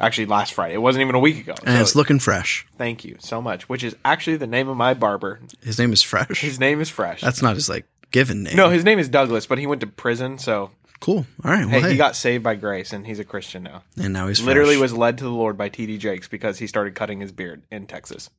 actually 0.00 0.26
last 0.26 0.54
Friday. 0.54 0.74
It 0.74 0.82
wasn't 0.82 1.02
even 1.02 1.14
a 1.14 1.20
week 1.20 1.40
ago. 1.40 1.54
And 1.64 1.76
so 1.76 1.82
it's 1.82 1.96
looking 1.96 2.18
fresh. 2.18 2.66
Thank 2.76 3.04
you 3.04 3.16
so 3.20 3.42
much. 3.42 3.68
Which 3.68 3.84
is 3.84 3.96
actually 4.04 4.36
the 4.36 4.46
name 4.46 4.68
of 4.68 4.76
my 4.76 4.94
barber. 4.94 5.40
His 5.62 5.78
name 5.78 5.92
is 5.92 6.02
Fresh. 6.02 6.40
His 6.40 6.58
name 6.60 6.80
is 6.80 6.88
Fresh. 6.88 7.20
That's 7.20 7.42
not 7.42 7.56
his 7.56 7.68
like 7.68 7.86
given 8.10 8.42
name. 8.42 8.56
No, 8.56 8.70
his 8.70 8.84
name 8.84 8.98
is 8.98 9.08
Douglas, 9.08 9.46
but 9.46 9.58
he 9.58 9.66
went 9.66 9.80
to 9.80 9.86
prison, 9.86 10.38
so 10.38 10.70
Cool. 11.02 11.26
All 11.44 11.50
right. 11.50 11.66
Well, 11.66 11.80
hey, 11.80 11.90
he 11.90 11.96
got 11.96 12.14
saved 12.14 12.44
by 12.44 12.54
grace, 12.54 12.92
and 12.92 13.04
he's 13.04 13.18
a 13.18 13.24
Christian 13.24 13.64
now. 13.64 13.82
And 14.00 14.12
now 14.12 14.28
he's 14.28 14.40
literally 14.40 14.76
fresh. 14.76 14.82
was 14.82 14.92
led 14.92 15.18
to 15.18 15.24
the 15.24 15.30
Lord 15.30 15.58
by 15.58 15.68
T.D. 15.68 15.98
Jakes 15.98 16.28
because 16.28 16.58
he 16.58 16.68
started 16.68 16.94
cutting 16.94 17.18
his 17.18 17.32
beard 17.32 17.62
in 17.72 17.88
Texas. 17.88 18.30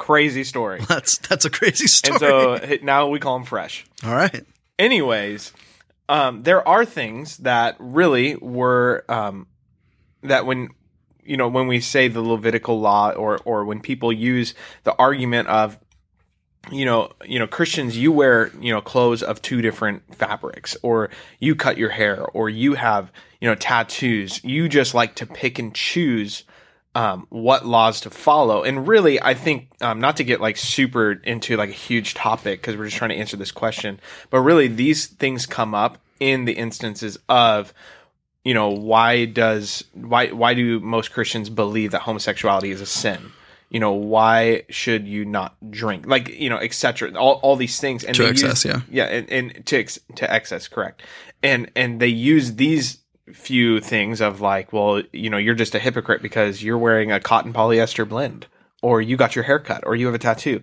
Crazy 0.00 0.44
story. 0.44 0.80
That's 0.88 1.18
that's 1.18 1.44
a 1.44 1.50
crazy 1.50 1.86
story. 1.86 2.14
And 2.14 2.62
so 2.70 2.78
now 2.82 3.08
we 3.08 3.20
call 3.20 3.36
him 3.36 3.44
Fresh. 3.44 3.84
All 4.02 4.14
right. 4.14 4.46
Anyways, 4.78 5.52
um, 6.08 6.42
there 6.42 6.66
are 6.66 6.86
things 6.86 7.36
that 7.38 7.76
really 7.78 8.34
were 8.36 9.04
um, 9.10 9.46
that 10.22 10.46
when 10.46 10.70
you 11.22 11.36
know 11.36 11.48
when 11.48 11.66
we 11.66 11.80
say 11.80 12.08
the 12.08 12.22
Levitical 12.22 12.80
law 12.80 13.10
or 13.10 13.40
or 13.44 13.66
when 13.66 13.80
people 13.80 14.10
use 14.10 14.54
the 14.84 14.94
argument 14.94 15.48
of 15.48 15.78
you 16.72 16.86
know 16.86 17.12
you 17.26 17.38
know 17.38 17.46
Christians 17.46 17.94
you 17.94 18.10
wear 18.10 18.50
you 18.58 18.72
know 18.72 18.80
clothes 18.80 19.22
of 19.22 19.42
two 19.42 19.60
different 19.60 20.14
fabrics 20.14 20.78
or 20.82 21.10
you 21.40 21.54
cut 21.54 21.76
your 21.76 21.90
hair 21.90 22.24
or 22.24 22.48
you 22.48 22.72
have 22.72 23.12
you 23.38 23.46
know 23.46 23.54
tattoos 23.54 24.42
you 24.42 24.66
just 24.66 24.94
like 24.94 25.14
to 25.16 25.26
pick 25.26 25.58
and 25.58 25.74
choose 25.74 26.44
um, 26.94 27.26
what 27.30 27.66
laws 27.66 28.00
to 28.02 28.10
follow. 28.10 28.62
And 28.62 28.86
really, 28.86 29.22
I 29.22 29.34
think 29.34 29.68
um, 29.80 30.00
not 30.00 30.16
to 30.16 30.24
get 30.24 30.40
like 30.40 30.56
super 30.56 31.12
into 31.12 31.56
like 31.56 31.68
a 31.68 31.72
huge 31.72 32.14
topic 32.14 32.60
because 32.60 32.76
we're 32.76 32.86
just 32.86 32.96
trying 32.96 33.10
to 33.10 33.16
answer 33.16 33.36
this 33.36 33.52
question, 33.52 34.00
but 34.30 34.40
really 34.40 34.68
these 34.68 35.06
things 35.06 35.46
come 35.46 35.74
up 35.74 35.98
in 36.18 36.44
the 36.44 36.52
instances 36.52 37.18
of 37.28 37.72
you 38.44 38.54
know 38.54 38.70
why 38.70 39.24
does 39.26 39.84
why 39.92 40.28
why 40.28 40.54
do 40.54 40.80
most 40.80 41.12
Christians 41.12 41.48
believe 41.48 41.92
that 41.92 42.02
homosexuality 42.02 42.70
is 42.70 42.80
a 42.80 42.86
sin? 42.86 43.32
You 43.68 43.78
know 43.78 43.92
why 43.92 44.64
should 44.68 45.06
you 45.06 45.24
not 45.24 45.56
drink? 45.70 46.06
Like 46.06 46.28
you 46.28 46.50
know, 46.50 46.58
etc. 46.58 47.12
All, 47.16 47.34
all 47.42 47.54
these 47.54 47.78
things 47.78 48.02
and 48.02 48.16
to 48.16 48.26
excess, 48.26 48.64
use, 48.64 48.74
yeah, 48.74 48.80
yeah, 48.90 49.04
and, 49.04 49.30
and 49.30 49.66
to 49.66 49.78
ex, 49.78 49.98
to 50.16 50.32
excess, 50.32 50.66
correct. 50.66 51.02
And 51.42 51.70
and 51.76 52.00
they 52.00 52.08
use 52.08 52.56
these 52.56 52.98
few 53.32 53.80
things 53.80 54.20
of 54.20 54.40
like, 54.40 54.72
well, 54.72 55.02
you 55.12 55.30
know, 55.30 55.36
you're 55.36 55.54
just 55.54 55.74
a 55.74 55.78
hypocrite 55.78 56.22
because 56.22 56.62
you're 56.62 56.78
wearing 56.78 57.12
a 57.12 57.20
cotton 57.20 57.52
polyester 57.52 58.08
blend, 58.08 58.46
or 58.82 59.00
you 59.00 59.16
got 59.16 59.34
your 59.34 59.44
hair 59.44 59.58
cut, 59.58 59.82
or 59.86 59.96
you 59.96 60.06
have 60.06 60.14
a 60.14 60.18
tattoo. 60.18 60.62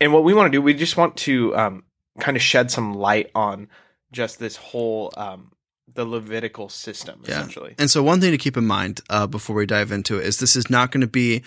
And 0.00 0.12
what 0.12 0.24
we 0.24 0.34
want 0.34 0.46
to 0.46 0.56
do, 0.56 0.62
we 0.62 0.74
just 0.74 0.96
want 0.96 1.16
to 1.18 1.56
um, 1.56 1.84
kind 2.20 2.36
of 2.36 2.42
shed 2.42 2.70
some 2.70 2.94
light 2.94 3.30
on 3.34 3.68
just 4.12 4.38
this 4.38 4.56
whole 4.56 5.12
um, 5.16 5.52
the 5.94 6.04
Levitical 6.04 6.68
system, 6.68 7.22
yeah. 7.24 7.32
essentially. 7.32 7.74
And 7.78 7.90
so, 7.90 8.02
one 8.02 8.20
thing 8.20 8.30
to 8.30 8.38
keep 8.38 8.56
in 8.56 8.66
mind 8.66 9.00
uh, 9.10 9.26
before 9.26 9.56
we 9.56 9.66
dive 9.66 9.92
into 9.92 10.18
it 10.18 10.26
is 10.26 10.38
this 10.38 10.56
is 10.56 10.70
not 10.70 10.92
going 10.92 11.00
to 11.00 11.06
be 11.06 11.42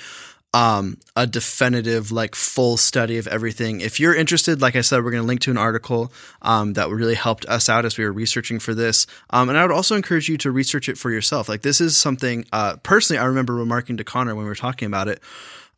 um, 0.54 0.98
a 1.16 1.26
definitive, 1.26 2.12
like 2.12 2.36
full 2.36 2.76
study 2.78 3.18
of 3.18 3.28
everything. 3.28 3.82
If 3.82 4.00
you're 4.00 4.16
interested, 4.16 4.62
like 4.62 4.76
I 4.76 4.82
said, 4.82 5.04
we're 5.04 5.12
going 5.12 5.24
to 5.24 5.28
link 5.28 5.42
to 5.42 5.52
an 5.52 5.58
article 5.58 6.12
um, 6.42 6.74
that 6.74 6.90
really 6.90 7.16
helped 7.16 7.46
us 7.46 7.70
out 7.70 7.86
as 7.86 7.98
we 7.98 8.04
were 8.04 8.12
researching 8.12 8.60
for 8.60 8.74
this. 8.74 9.08
Um, 9.30 9.50
and 9.50 9.58
I 9.58 9.62
would 9.62 9.72
also 9.72 9.96
encourage 9.96 10.28
you 10.28 10.38
to 10.40 10.52
research 10.52 10.90
it 10.90 10.98
for 10.98 11.10
yourself. 11.10 11.48
Like 11.48 11.62
this 11.62 11.80
is 11.80 11.96
something, 11.96 12.46
uh, 12.52 12.76
personally, 12.84 13.20
I 13.20 13.26
remember 13.26 13.56
remarking 13.56 13.98
to 13.98 14.04
Connor 14.04 14.36
when 14.36 14.44
we 14.44 14.50
were 14.50 14.56
talking 14.56 14.88
about 14.88 15.08
it 15.08 15.22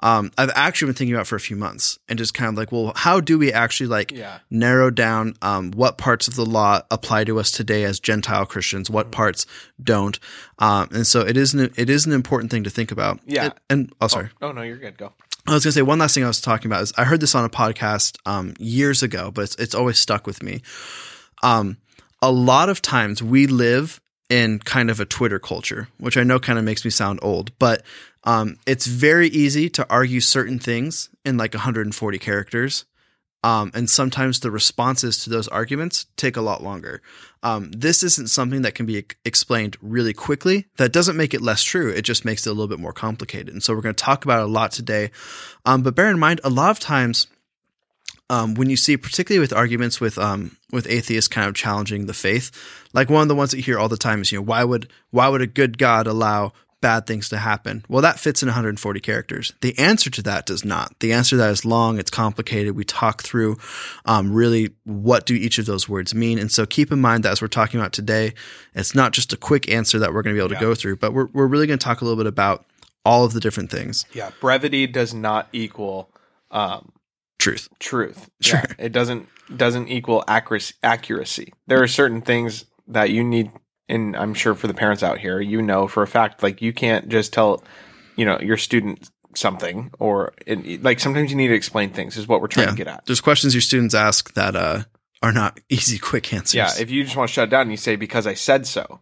um, 0.03 0.31
I've 0.37 0.51
actually 0.53 0.87
been 0.87 0.95
thinking 0.95 1.15
about 1.15 1.27
for 1.27 1.37
a 1.37 1.39
few 1.39 1.55
months 1.55 1.97
and 2.09 2.19
just 2.19 2.33
kind 2.33 2.49
of 2.49 2.57
like, 2.57 2.73
well, 2.73 2.91
how 2.93 3.21
do 3.21 3.39
we 3.39 3.53
actually 3.53 3.87
like 3.87 4.11
yeah. 4.11 4.39
narrow 4.51 4.91
down 4.91 5.35
um, 5.41 5.71
what 5.71 5.97
parts 5.97 6.27
of 6.27 6.35
the 6.35 6.45
law 6.45 6.81
apply 6.91 7.23
to 7.23 7.39
us 7.39 7.51
today 7.51 7.85
as 7.85 8.01
Gentile 8.01 8.45
Christians, 8.45 8.89
what 8.89 9.05
mm-hmm. 9.05 9.11
parts 9.11 9.45
don't, 9.81 10.19
um, 10.59 10.89
and 10.91 11.07
so 11.07 11.21
it 11.21 11.37
is 11.37 11.53
an 11.53 11.73
it 11.77 11.89
is 11.89 12.05
an 12.05 12.11
important 12.11 12.51
thing 12.51 12.65
to 12.65 12.69
think 12.69 12.91
about. 12.91 13.21
Yeah, 13.25 13.45
and, 13.45 13.53
and 13.69 13.93
oh, 14.01 14.07
sorry. 14.07 14.29
Oh, 14.41 14.49
oh, 14.49 14.51
no, 14.51 14.61
you're 14.61 14.77
good. 14.77 14.97
Go. 14.97 15.13
I 15.47 15.53
was 15.53 15.63
gonna 15.63 15.71
say 15.71 15.81
one 15.81 15.99
last 15.99 16.15
thing 16.15 16.25
I 16.25 16.27
was 16.27 16.41
talking 16.41 16.69
about 16.69 16.83
is 16.83 16.91
I 16.97 17.05
heard 17.05 17.21
this 17.21 17.33
on 17.33 17.45
a 17.45 17.49
podcast 17.49 18.17
um, 18.25 18.55
years 18.59 19.03
ago, 19.03 19.31
but 19.31 19.43
it's 19.43 19.55
it's 19.55 19.73
always 19.73 19.99
stuck 19.99 20.27
with 20.27 20.43
me. 20.43 20.63
Um, 21.43 21.77
a 22.21 22.31
lot 22.31 22.67
of 22.67 22.81
times 22.81 23.23
we 23.23 23.47
live 23.47 24.01
in 24.29 24.59
kind 24.59 24.89
of 24.89 24.99
a 24.99 25.05
Twitter 25.05 25.39
culture, 25.39 25.87
which 25.97 26.17
I 26.17 26.23
know 26.23 26.39
kind 26.39 26.59
of 26.59 26.65
makes 26.65 26.83
me 26.83 26.91
sound 26.91 27.19
old, 27.21 27.57
but 27.57 27.83
um, 28.23 28.57
it's 28.65 28.85
very 28.85 29.27
easy 29.27 29.69
to 29.71 29.85
argue 29.89 30.21
certain 30.21 30.59
things 30.59 31.09
in 31.25 31.37
like 31.37 31.53
140 31.53 32.19
characters. 32.19 32.85
Um, 33.45 33.71
and 33.73 33.89
sometimes 33.89 34.39
the 34.39 34.51
responses 34.51 35.21
to 35.23 35.29
those 35.29 35.49
arguments 35.49 36.05
take 36.15 36.37
a 36.37 36.41
lot 36.41 36.63
longer. 36.63 37.01
Um, 37.43 37.71
this 37.71 38.01
isn't 38.01 38.29
something 38.29 38.61
that 38.61 38.73
can 38.73 38.85
be 38.85 39.05
explained 39.25 39.75
really 39.81 40.13
quickly. 40.13 40.67
That 40.77 40.93
doesn't 40.93 41.17
make 41.17 41.33
it 41.33 41.41
less 41.41 41.61
true. 41.61 41.89
It 41.89 42.03
just 42.03 42.23
makes 42.23 42.47
it 42.47 42.49
a 42.49 42.53
little 42.53 42.69
bit 42.69 42.79
more 42.79 42.93
complicated. 42.93 43.49
And 43.49 43.61
so 43.61 43.73
we're 43.73 43.81
going 43.81 43.95
to 43.95 44.03
talk 44.03 44.23
about 44.23 44.39
it 44.39 44.45
a 44.45 44.51
lot 44.51 44.71
today. 44.71 45.11
Um, 45.65 45.83
but 45.83 45.93
bear 45.93 46.09
in 46.09 46.19
mind, 46.19 46.39
a 46.45 46.49
lot 46.49 46.71
of 46.71 46.79
times 46.79 47.27
um, 48.29 48.55
when 48.55 48.69
you 48.69 48.77
see, 48.77 48.95
particularly 48.95 49.41
with 49.41 49.51
arguments 49.51 49.99
with 49.99 50.17
um, 50.17 50.55
with 50.71 50.87
atheists 50.87 51.27
kind 51.27 51.47
of 51.47 51.53
challenging 51.53 52.05
the 52.05 52.13
faith, 52.13 52.49
like 52.93 53.09
one 53.09 53.21
of 53.21 53.27
the 53.27 53.35
ones 53.35 53.51
that 53.51 53.57
you 53.57 53.63
hear 53.63 53.77
all 53.77 53.89
the 53.89 53.97
time 53.97 54.21
is, 54.21 54.31
you 54.31 54.37
know, 54.37 54.43
why 54.43 54.63
would 54.63 54.89
why 55.11 55.27
would 55.27 55.41
a 55.41 55.47
good 55.47 55.77
God 55.77 56.07
allow 56.07 56.53
bad 56.83 57.07
things 57.07 57.29
to 57.29 57.37
happen? 57.37 57.83
Well, 57.87 58.01
that 58.01 58.19
fits 58.19 58.43
in 58.43 58.47
140 58.47 58.99
characters. 58.99 59.53
The 59.61 59.77
answer 59.79 60.09
to 60.11 60.21
that 60.23 60.45
does 60.45 60.65
not. 60.65 60.93
The 60.99 61.13
answer 61.13 61.31
to 61.31 61.37
that 61.37 61.49
is 61.49 61.63
long. 61.65 61.97
It's 61.97 62.11
complicated. 62.11 62.75
We 62.75 62.83
talk 62.83 63.23
through 63.23 63.57
um, 64.05 64.33
really 64.33 64.75
what 64.83 65.25
do 65.25 65.33
each 65.33 65.57
of 65.57 65.65
those 65.65 65.87
words 65.87 66.13
mean. 66.13 66.37
And 66.37 66.51
so 66.51 66.65
keep 66.65 66.91
in 66.91 66.99
mind 66.99 67.23
that 67.23 67.31
as 67.31 67.41
we're 67.41 67.47
talking 67.47 67.79
about 67.79 67.93
today, 67.93 68.33
it's 68.75 68.93
not 68.93 69.13
just 69.13 69.31
a 69.31 69.37
quick 69.37 69.69
answer 69.71 69.97
that 69.99 70.13
we're 70.13 70.21
going 70.21 70.35
to 70.35 70.39
be 70.39 70.45
able 70.45 70.49
to 70.49 70.55
yeah. 70.55 70.69
go 70.69 70.75
through, 70.75 70.97
but 70.97 71.13
we're, 71.13 71.29
we're 71.33 71.47
really 71.47 71.65
going 71.65 71.79
to 71.79 71.83
talk 71.83 72.01
a 72.01 72.05
little 72.05 72.17
bit 72.17 72.27
about 72.27 72.65
all 73.05 73.23
of 73.23 73.31
the 73.31 73.39
different 73.39 73.71
things. 73.71 74.05
Yeah. 74.13 74.31
Brevity 74.41 74.85
does 74.85 75.13
not 75.13 75.47
equal 75.53 76.11
um, 76.51 76.91
truth. 77.39 77.69
truth. 77.79 78.29
Sure. 78.41 78.59
Yeah, 78.59 78.85
it 78.85 78.91
doesn't 78.91 79.29
doesn't 79.55 79.87
equal 79.87 80.23
accuracy. 80.27 80.75
Accuracy. 80.83 81.53
There 81.67 81.81
are 81.81 81.87
certain 81.87 82.21
things 82.21 82.65
that 82.87 83.09
you 83.09 83.23
need, 83.23 83.51
and 83.93 84.15
I'm 84.15 84.33
sure 84.33 84.55
for 84.55 84.67
the 84.67 84.73
parents 84.73 85.03
out 85.03 85.19
here, 85.19 85.39
you 85.39 85.61
know 85.61 85.87
for 85.87 86.03
a 86.03 86.07
fact, 86.07 86.43
like 86.43 86.61
you 86.61 86.73
can't 86.73 87.09
just 87.09 87.31
tell, 87.33 87.63
you 88.15 88.25
know, 88.25 88.39
your 88.39 88.57
student 88.57 89.09
something, 89.35 89.91
or 89.99 90.33
it, 90.45 90.83
like 90.83 90.99
sometimes 90.99 91.31
you 91.31 91.37
need 91.37 91.47
to 91.47 91.55
explain 91.55 91.89
things. 91.91 92.17
Is 92.17 92.27
what 92.27 92.41
we're 92.41 92.47
trying 92.47 92.67
Yeah. 92.67 92.71
to 92.71 92.77
get 92.77 92.87
at. 92.87 93.05
There's 93.05 93.21
questions 93.21 93.53
your 93.53 93.61
students 93.61 93.93
ask 93.95 94.33
that 94.33 94.55
uh, 94.55 94.83
are 95.21 95.31
not 95.31 95.59
easy, 95.69 95.97
quick 95.97 96.33
answers. 96.33 96.55
Yeah, 96.55 96.71
if 96.79 96.91
you 96.91 97.03
just 97.03 97.15
want 97.15 97.29
to 97.29 97.33
shut 97.33 97.49
down, 97.49 97.71
you 97.71 97.77
say 97.77 97.95
because 97.95 98.27
I 98.27 98.33
said 98.33 98.67
so. 98.67 98.99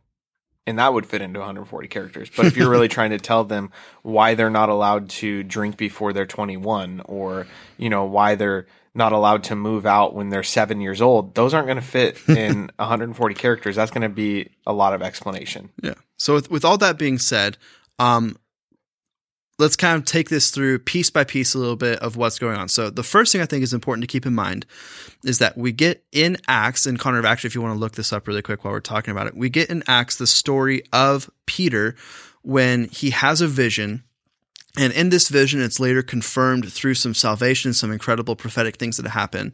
And 0.67 0.77
that 0.77 0.93
would 0.93 1.07
fit 1.07 1.21
into 1.23 1.39
140 1.39 1.87
characters. 1.87 2.29
But 2.37 2.45
if 2.45 2.55
you're 2.55 2.69
really 2.69 2.87
trying 2.97 3.09
to 3.09 3.17
tell 3.17 3.43
them 3.43 3.71
why 4.03 4.35
they're 4.35 4.51
not 4.51 4.69
allowed 4.69 5.09
to 5.09 5.41
drink 5.41 5.75
before 5.75 6.13
they're 6.13 6.27
21 6.27 7.01
or, 7.05 7.47
you 7.77 7.89
know, 7.89 8.05
why 8.05 8.35
they're 8.35 8.67
not 8.93 9.13
allowed 9.13 9.43
to 9.45 9.55
move 9.55 9.85
out 9.85 10.13
when 10.13 10.29
they're 10.29 10.43
7 10.43 10.81
years 10.81 11.01
old, 11.01 11.33
those 11.35 11.53
aren't 11.53 11.67
going 11.67 11.77
to 11.77 11.83
fit 11.83 12.17
in 12.27 12.71
140 12.75 13.35
characters. 13.35 13.75
That's 13.75 13.91
going 13.91 14.01
to 14.01 14.09
be 14.09 14.49
a 14.65 14.73
lot 14.73 14.93
of 14.93 15.01
explanation. 15.01 15.69
Yeah. 15.81 15.95
So 16.17 16.35
with, 16.35 16.51
with 16.51 16.65
all 16.65 16.77
that 16.79 16.97
being 16.97 17.17
said, 17.17 17.57
um, 17.99 18.37
let's 19.61 19.75
kind 19.75 19.95
of 19.95 20.05
take 20.05 20.29
this 20.29 20.49
through 20.49 20.79
piece 20.79 21.09
by 21.09 21.23
piece 21.23 21.53
a 21.53 21.59
little 21.59 21.75
bit 21.75 21.99
of 21.99 22.17
what's 22.17 22.39
going 22.39 22.57
on. 22.57 22.67
So 22.67 22.89
the 22.89 23.03
first 23.03 23.31
thing 23.31 23.41
I 23.41 23.45
think 23.45 23.63
is 23.63 23.73
important 23.73 24.03
to 24.03 24.07
keep 24.07 24.25
in 24.25 24.33
mind 24.33 24.65
is 25.23 25.37
that 25.37 25.55
we 25.55 25.71
get 25.71 26.03
in 26.11 26.37
Acts, 26.47 26.85
and 26.85 26.99
Connor, 26.99 27.19
of 27.19 27.25
actually, 27.25 27.49
if 27.49 27.55
you 27.55 27.61
want 27.61 27.75
to 27.75 27.79
look 27.79 27.93
this 27.93 28.11
up 28.11 28.27
really 28.27 28.41
quick 28.41 28.65
while 28.65 28.73
we're 28.73 28.79
talking 28.79 29.11
about 29.11 29.27
it, 29.27 29.37
we 29.37 29.49
get 29.49 29.69
in 29.69 29.83
Acts 29.87 30.17
the 30.17 30.27
story 30.27 30.83
of 30.91 31.29
Peter 31.45 31.95
when 32.41 32.85
he 32.89 33.11
has 33.11 33.39
a 33.39 33.47
vision. 33.47 34.03
And 34.77 34.93
in 34.93 35.09
this 35.09 35.27
vision, 35.27 35.61
it's 35.61 35.79
later 35.79 36.01
confirmed 36.01 36.71
through 36.71 36.93
some 36.93 37.13
salvation, 37.13 37.73
some 37.73 37.91
incredible 37.91 38.35
prophetic 38.35 38.77
things 38.77 38.97
that 38.97 39.09
happen, 39.09 39.53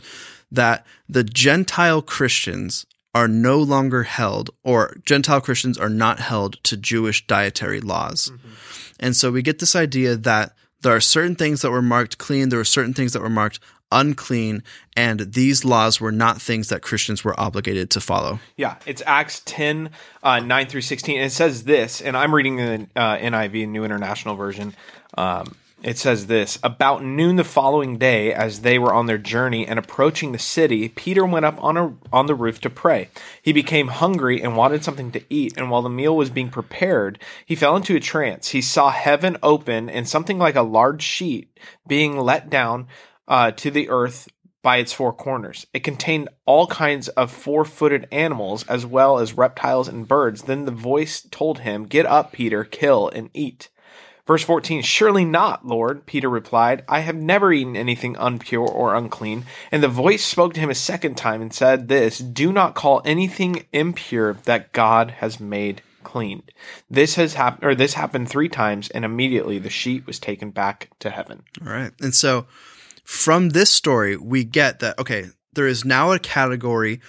that 0.51 0.85
the 1.09 1.23
Gentile 1.23 2.01
Christians 2.01 2.85
are 3.15 3.27
no 3.27 3.57
longer 3.57 4.03
held, 4.03 4.51
or 4.63 4.95
Gentile 5.03 5.41
Christians 5.41 5.77
are 5.77 5.89
not 5.89 6.19
held 6.19 6.63
to 6.63 6.77
Jewish 6.77 7.25
dietary 7.25 7.81
laws. 7.81 8.31
Mm-hmm. 8.31 8.49
And 8.99 9.15
so 9.15 9.31
we 9.31 9.41
get 9.41 9.57
this 9.59 9.75
idea 9.75 10.15
that 10.15 10.53
there 10.81 10.95
are 10.95 11.01
certain 11.01 11.35
things 11.35 11.61
that 11.61 11.71
were 11.71 11.81
marked 11.81 12.19
clean, 12.19 12.49
there 12.49 12.59
were 12.59 12.65
certain 12.65 12.93
things 12.93 13.13
that 13.13 13.21
were 13.21 13.29
marked 13.29 13.59
unclean, 13.91 14.63
and 14.95 15.33
these 15.33 15.63
laws 15.63 16.01
were 16.01 16.11
not 16.11 16.41
things 16.41 16.69
that 16.69 16.81
Christians 16.81 17.23
were 17.23 17.39
obligated 17.39 17.89
to 17.91 18.01
follow. 18.01 18.39
Yeah, 18.55 18.75
it's 18.85 19.01
Acts 19.05 19.41
10, 19.45 19.89
uh, 20.23 20.39
9 20.39 20.67
through 20.67 20.81
16. 20.81 21.17
And 21.17 21.25
it 21.25 21.31
says 21.31 21.63
this, 21.63 22.01
and 22.01 22.17
I'm 22.17 22.33
reading 22.33 22.57
the 22.57 22.87
uh, 22.95 23.17
NIV, 23.17 23.67
New 23.69 23.83
International 23.83 24.35
Version. 24.35 24.73
Um, 25.17 25.55
it 25.83 25.97
says 25.97 26.25
this 26.25 26.57
About 26.63 27.03
noon 27.03 27.35
the 27.35 27.43
following 27.43 27.97
day, 27.97 28.33
as 28.33 28.61
they 28.61 28.79
were 28.79 28.93
on 28.93 29.05
their 29.05 29.19
journey 29.19 29.67
and 29.67 29.77
approaching 29.77 30.31
the 30.31 30.39
city, 30.39 30.89
Peter 30.89 31.23
went 31.23 31.45
up 31.45 31.63
on, 31.63 31.77
a, 31.77 31.93
on 32.11 32.25
the 32.25 32.33
roof 32.33 32.59
to 32.61 32.69
pray. 32.69 33.09
He 33.41 33.53
became 33.53 33.89
hungry 33.89 34.41
and 34.41 34.57
wanted 34.57 34.83
something 34.83 35.11
to 35.11 35.23
eat, 35.29 35.55
and 35.55 35.69
while 35.69 35.83
the 35.83 35.89
meal 35.89 36.15
was 36.15 36.31
being 36.31 36.49
prepared, 36.49 37.19
he 37.45 37.55
fell 37.55 37.75
into 37.75 37.95
a 37.95 37.99
trance. 37.99 38.49
He 38.49 38.61
saw 38.61 38.89
heaven 38.89 39.37
open 39.43 39.89
and 39.89 40.09
something 40.09 40.39
like 40.39 40.55
a 40.55 40.63
large 40.63 41.03
sheet 41.03 41.55
being 41.87 42.17
let 42.17 42.49
down 42.49 42.87
uh, 43.27 43.51
to 43.51 43.71
the 43.71 43.89
earth 43.89 44.27
by 44.61 44.77
its 44.77 44.91
four 44.91 45.13
corners. 45.13 45.65
It 45.73 45.83
contained 45.83 46.29
all 46.45 46.67
kinds 46.67 47.07
of 47.09 47.31
four 47.31 47.63
footed 47.63 48.07
animals 48.11 48.65
as 48.67 48.85
well 48.85 49.19
as 49.19 49.37
reptiles 49.37 49.87
and 49.87 50.07
birds. 50.07 50.43
Then 50.43 50.65
the 50.65 50.71
voice 50.71 51.21
told 51.21 51.59
him, 51.59 51.85
Get 51.85 52.05
up, 52.05 52.31
Peter, 52.33 52.63
kill 52.63 53.07
and 53.09 53.29
eat. 53.33 53.69
Verse 54.25 54.43
14, 54.43 54.81
Surely 54.81 55.23
not, 55.23 55.65
Lord, 55.65 56.05
Peter 56.05 56.29
replied. 56.29 56.83
I 56.89 56.99
have 56.99 57.15
never 57.15 57.53
eaten 57.53 57.77
anything 57.77 58.15
unpure 58.15 58.67
or 58.67 58.93
unclean. 58.93 59.45
And 59.71 59.81
the 59.81 59.87
voice 59.87 60.25
spoke 60.25 60.53
to 60.55 60.59
him 60.59 60.69
a 60.69 60.75
second 60.75 61.15
time 61.15 61.41
and 61.41 61.53
said 61.53 61.87
this 61.87 62.17
Do 62.17 62.51
not 62.51 62.75
call 62.75 63.01
anything 63.05 63.65
impure 63.71 64.33
that 64.43 64.73
God 64.73 65.11
has 65.11 65.39
made 65.39 65.81
clean. 66.03 66.43
This 66.89 67.15
has 67.15 67.35
happened, 67.35 67.63
or 67.63 67.73
this 67.73 67.93
happened 67.93 68.27
three 68.27 68.49
times, 68.49 68.89
and 68.89 69.05
immediately 69.05 69.59
the 69.59 69.69
sheet 69.69 70.05
was 70.05 70.19
taken 70.19 70.51
back 70.51 70.89
to 70.99 71.09
heaven. 71.09 71.43
All 71.65 71.71
right. 71.71 71.93
And 72.01 72.13
so 72.13 72.47
from 73.07 73.49
this 73.51 73.69
story, 73.69 74.17
we 74.17 74.43
get 74.43 74.79
that, 74.79 74.99
okay, 74.99 75.27
there 75.53 75.65
is 75.65 75.85
now 75.85 76.11
a 76.11 76.19
category 76.19 76.99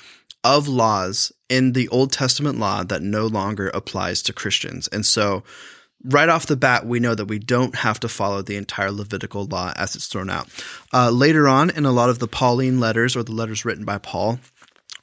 of 0.44 0.68
laws 0.68 1.32
in 1.48 1.72
the 1.72 1.88
Old 1.88 2.12
Testament 2.12 2.56
law 2.56 2.84
that 2.84 3.02
no 3.02 3.26
longer 3.26 3.68
applies 3.74 4.22
to 4.22 4.32
Christians. 4.32 4.86
And 4.86 5.04
so 5.04 5.42
right 6.04 6.28
off 6.28 6.46
the 6.46 6.56
bat, 6.56 6.86
we 6.86 7.00
know 7.00 7.16
that 7.16 7.24
we 7.24 7.40
don't 7.40 7.74
have 7.74 7.98
to 8.00 8.08
follow 8.08 8.42
the 8.42 8.54
entire 8.54 8.92
Levitical 8.92 9.46
law 9.46 9.72
as 9.74 9.96
it's 9.96 10.06
thrown 10.06 10.30
out. 10.30 10.48
Uh, 10.92 11.10
later 11.10 11.48
on, 11.48 11.68
in 11.68 11.84
a 11.84 11.90
lot 11.90 12.10
of 12.10 12.20
the 12.20 12.28
Pauline 12.28 12.78
letters 12.78 13.16
or 13.16 13.24
the 13.24 13.32
letters 13.32 13.64
written 13.64 13.84
by 13.84 13.98
Paul, 13.98 14.38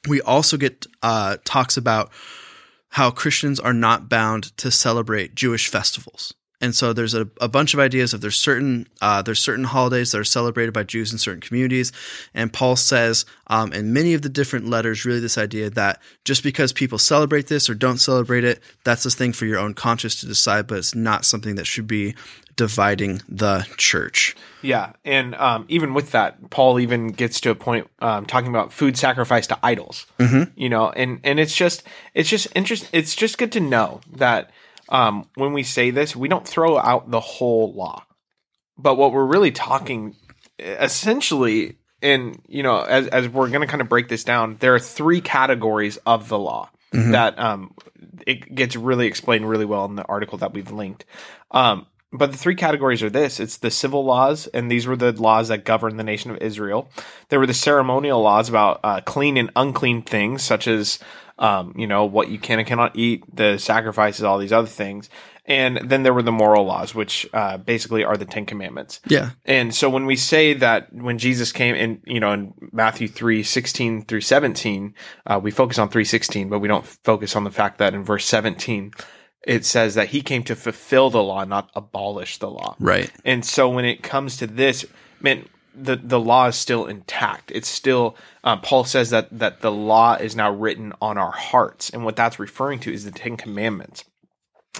we 0.08 0.22
also 0.22 0.56
get 0.56 0.86
uh, 1.02 1.36
talks 1.44 1.76
about 1.76 2.10
how 2.88 3.10
Christians 3.10 3.60
are 3.60 3.74
not 3.74 4.08
bound 4.08 4.56
to 4.56 4.70
celebrate 4.70 5.34
Jewish 5.34 5.68
festivals. 5.68 6.32
And 6.60 6.74
so 6.74 6.92
there's 6.92 7.14
a, 7.14 7.28
a 7.40 7.48
bunch 7.48 7.74
of 7.74 7.80
ideas 7.80 8.14
of 8.14 8.20
there's 8.20 8.38
certain 8.38 8.88
uh, 9.02 9.22
there's 9.22 9.42
certain 9.42 9.64
holidays 9.64 10.12
that 10.12 10.18
are 10.18 10.24
celebrated 10.24 10.72
by 10.72 10.84
Jews 10.84 11.12
in 11.12 11.18
certain 11.18 11.40
communities, 11.40 11.92
and 12.34 12.52
Paul 12.52 12.76
says 12.76 13.26
um, 13.48 13.72
in 13.72 13.92
many 13.92 14.14
of 14.14 14.22
the 14.22 14.28
different 14.28 14.68
letters 14.68 15.04
really 15.04 15.20
this 15.20 15.36
idea 15.36 15.68
that 15.70 16.00
just 16.24 16.42
because 16.42 16.72
people 16.72 16.98
celebrate 16.98 17.48
this 17.48 17.68
or 17.68 17.74
don't 17.74 17.98
celebrate 17.98 18.44
it, 18.44 18.60
that's 18.84 19.04
a 19.04 19.10
thing 19.10 19.32
for 19.32 19.44
your 19.44 19.58
own 19.58 19.74
conscience 19.74 20.20
to 20.20 20.26
decide, 20.26 20.66
but 20.66 20.78
it's 20.78 20.94
not 20.94 21.24
something 21.24 21.56
that 21.56 21.66
should 21.66 21.86
be 21.86 22.14
dividing 22.56 23.20
the 23.28 23.66
church. 23.76 24.34
Yeah, 24.62 24.92
and 25.04 25.34
um, 25.34 25.66
even 25.68 25.94
with 25.94 26.12
that, 26.12 26.50
Paul 26.50 26.80
even 26.80 27.08
gets 27.08 27.40
to 27.42 27.50
a 27.50 27.54
point 27.54 27.88
um, 28.00 28.26
talking 28.26 28.48
about 28.48 28.72
food 28.72 28.96
sacrifice 28.96 29.46
to 29.48 29.58
idols. 29.62 30.06
Mm-hmm. 30.18 30.58
You 30.58 30.68
know, 30.70 30.90
and 30.90 31.20
and 31.22 31.38
it's 31.38 31.54
just 31.54 31.82
it's 32.14 32.28
just 32.28 32.48
interest. 32.54 32.88
It's 32.92 33.14
just 33.14 33.38
good 33.38 33.52
to 33.52 33.60
know 33.60 34.00
that 34.16 34.50
um, 34.88 35.28
when 35.34 35.52
we 35.52 35.62
say 35.62 35.90
this, 35.90 36.14
we 36.14 36.28
don't 36.28 36.46
throw 36.46 36.78
out 36.78 37.10
the 37.10 37.20
whole 37.20 37.72
law, 37.74 38.04
but 38.78 38.96
what 38.96 39.12
we're 39.12 39.26
really 39.26 39.50
talking 39.50 40.16
essentially, 40.58 41.76
and 42.02 42.40
you 42.48 42.62
know, 42.62 42.80
as 42.82 43.08
as 43.08 43.28
we're 43.28 43.48
going 43.48 43.62
to 43.62 43.66
kind 43.66 43.82
of 43.82 43.88
break 43.88 44.08
this 44.08 44.24
down, 44.24 44.56
there 44.60 44.74
are 44.74 44.80
three 44.80 45.20
categories 45.20 45.98
of 46.06 46.28
the 46.28 46.38
law 46.38 46.70
that 46.92 47.38
um, 47.38 47.74
it 48.26 48.54
gets 48.54 48.76
really 48.76 49.06
explained 49.06 49.48
really 49.48 49.64
well 49.64 49.84
in 49.84 49.96
the 49.96 50.04
article 50.04 50.38
that 50.38 50.54
we've 50.54 50.70
linked. 50.70 51.04
Um, 51.50 51.86
but 52.12 52.32
the 52.32 52.38
three 52.38 52.54
categories 52.54 53.02
are 53.02 53.10
this 53.10 53.40
it's 53.40 53.58
the 53.58 53.70
civil 53.70 54.04
laws, 54.04 54.46
and 54.48 54.70
these 54.70 54.86
were 54.86 54.96
the 54.96 55.12
laws 55.12 55.48
that 55.48 55.64
governed 55.64 55.98
the 55.98 56.04
nation 56.04 56.30
of 56.30 56.38
Israel. 56.38 56.88
There 57.28 57.40
were 57.40 57.46
the 57.46 57.54
ceremonial 57.54 58.22
laws 58.22 58.48
about 58.48 58.80
uh, 58.82 59.00
clean 59.02 59.36
and 59.36 59.50
unclean 59.56 60.02
things, 60.02 60.42
such 60.42 60.68
as, 60.68 60.98
um, 61.38 61.74
you 61.76 61.86
know, 61.86 62.04
what 62.04 62.28
you 62.28 62.38
can 62.38 62.58
and 62.58 62.66
cannot 62.66 62.96
eat, 62.96 63.24
the 63.34 63.58
sacrifices, 63.58 64.24
all 64.24 64.38
these 64.38 64.52
other 64.52 64.68
things. 64.68 65.10
And 65.44 65.78
then 65.84 66.02
there 66.02 66.12
were 66.12 66.22
the 66.22 66.32
moral 66.32 66.64
laws, 66.64 66.94
which 66.94 67.28
uh, 67.32 67.56
basically 67.58 68.02
are 68.04 68.16
the 68.16 68.24
Ten 68.24 68.46
Commandments. 68.46 69.00
Yeah. 69.06 69.30
And 69.44 69.72
so 69.74 69.88
when 69.88 70.04
we 70.04 70.16
say 70.16 70.54
that 70.54 70.92
when 70.92 71.18
Jesus 71.18 71.52
came 71.52 71.76
in, 71.76 72.02
you 72.04 72.18
know, 72.18 72.32
in 72.32 72.54
Matthew 72.72 73.06
3, 73.06 73.44
16 73.44 74.06
through 74.06 74.22
17, 74.22 74.94
uh, 75.26 75.40
we 75.40 75.52
focus 75.52 75.78
on 75.78 75.88
316, 75.88 76.48
but 76.48 76.58
we 76.58 76.68
don't 76.68 76.84
focus 76.84 77.36
on 77.36 77.44
the 77.44 77.50
fact 77.50 77.78
that 77.78 77.94
in 77.94 78.02
verse 78.02 78.24
17, 78.24 78.92
it 79.46 79.64
says 79.64 79.94
that 79.94 80.08
he 80.08 80.20
came 80.20 80.42
to 80.42 80.56
fulfill 80.56 81.10
the 81.10 81.22
law, 81.22 81.44
not 81.44 81.70
abolish 81.76 82.38
the 82.38 82.50
law. 82.50 82.74
Right. 82.80 83.12
And 83.24 83.44
so 83.44 83.68
when 83.68 83.84
it 83.84 84.02
comes 84.02 84.38
to 84.38 84.48
this, 84.48 84.84
man, 85.20 85.48
the, 85.76 85.96
the 85.96 86.20
law 86.20 86.46
is 86.46 86.56
still 86.56 86.86
intact. 86.86 87.52
It's 87.54 87.68
still, 87.68 88.16
uh, 88.42 88.56
Paul 88.56 88.84
says 88.84 89.10
that, 89.10 89.28
that 89.38 89.60
the 89.60 89.70
law 89.70 90.14
is 90.14 90.34
now 90.34 90.50
written 90.50 90.92
on 91.00 91.18
our 91.18 91.32
hearts. 91.32 91.90
And 91.90 92.04
what 92.04 92.16
that's 92.16 92.38
referring 92.38 92.80
to 92.80 92.92
is 92.92 93.04
the 93.04 93.10
Ten 93.10 93.36
Commandments. 93.36 94.04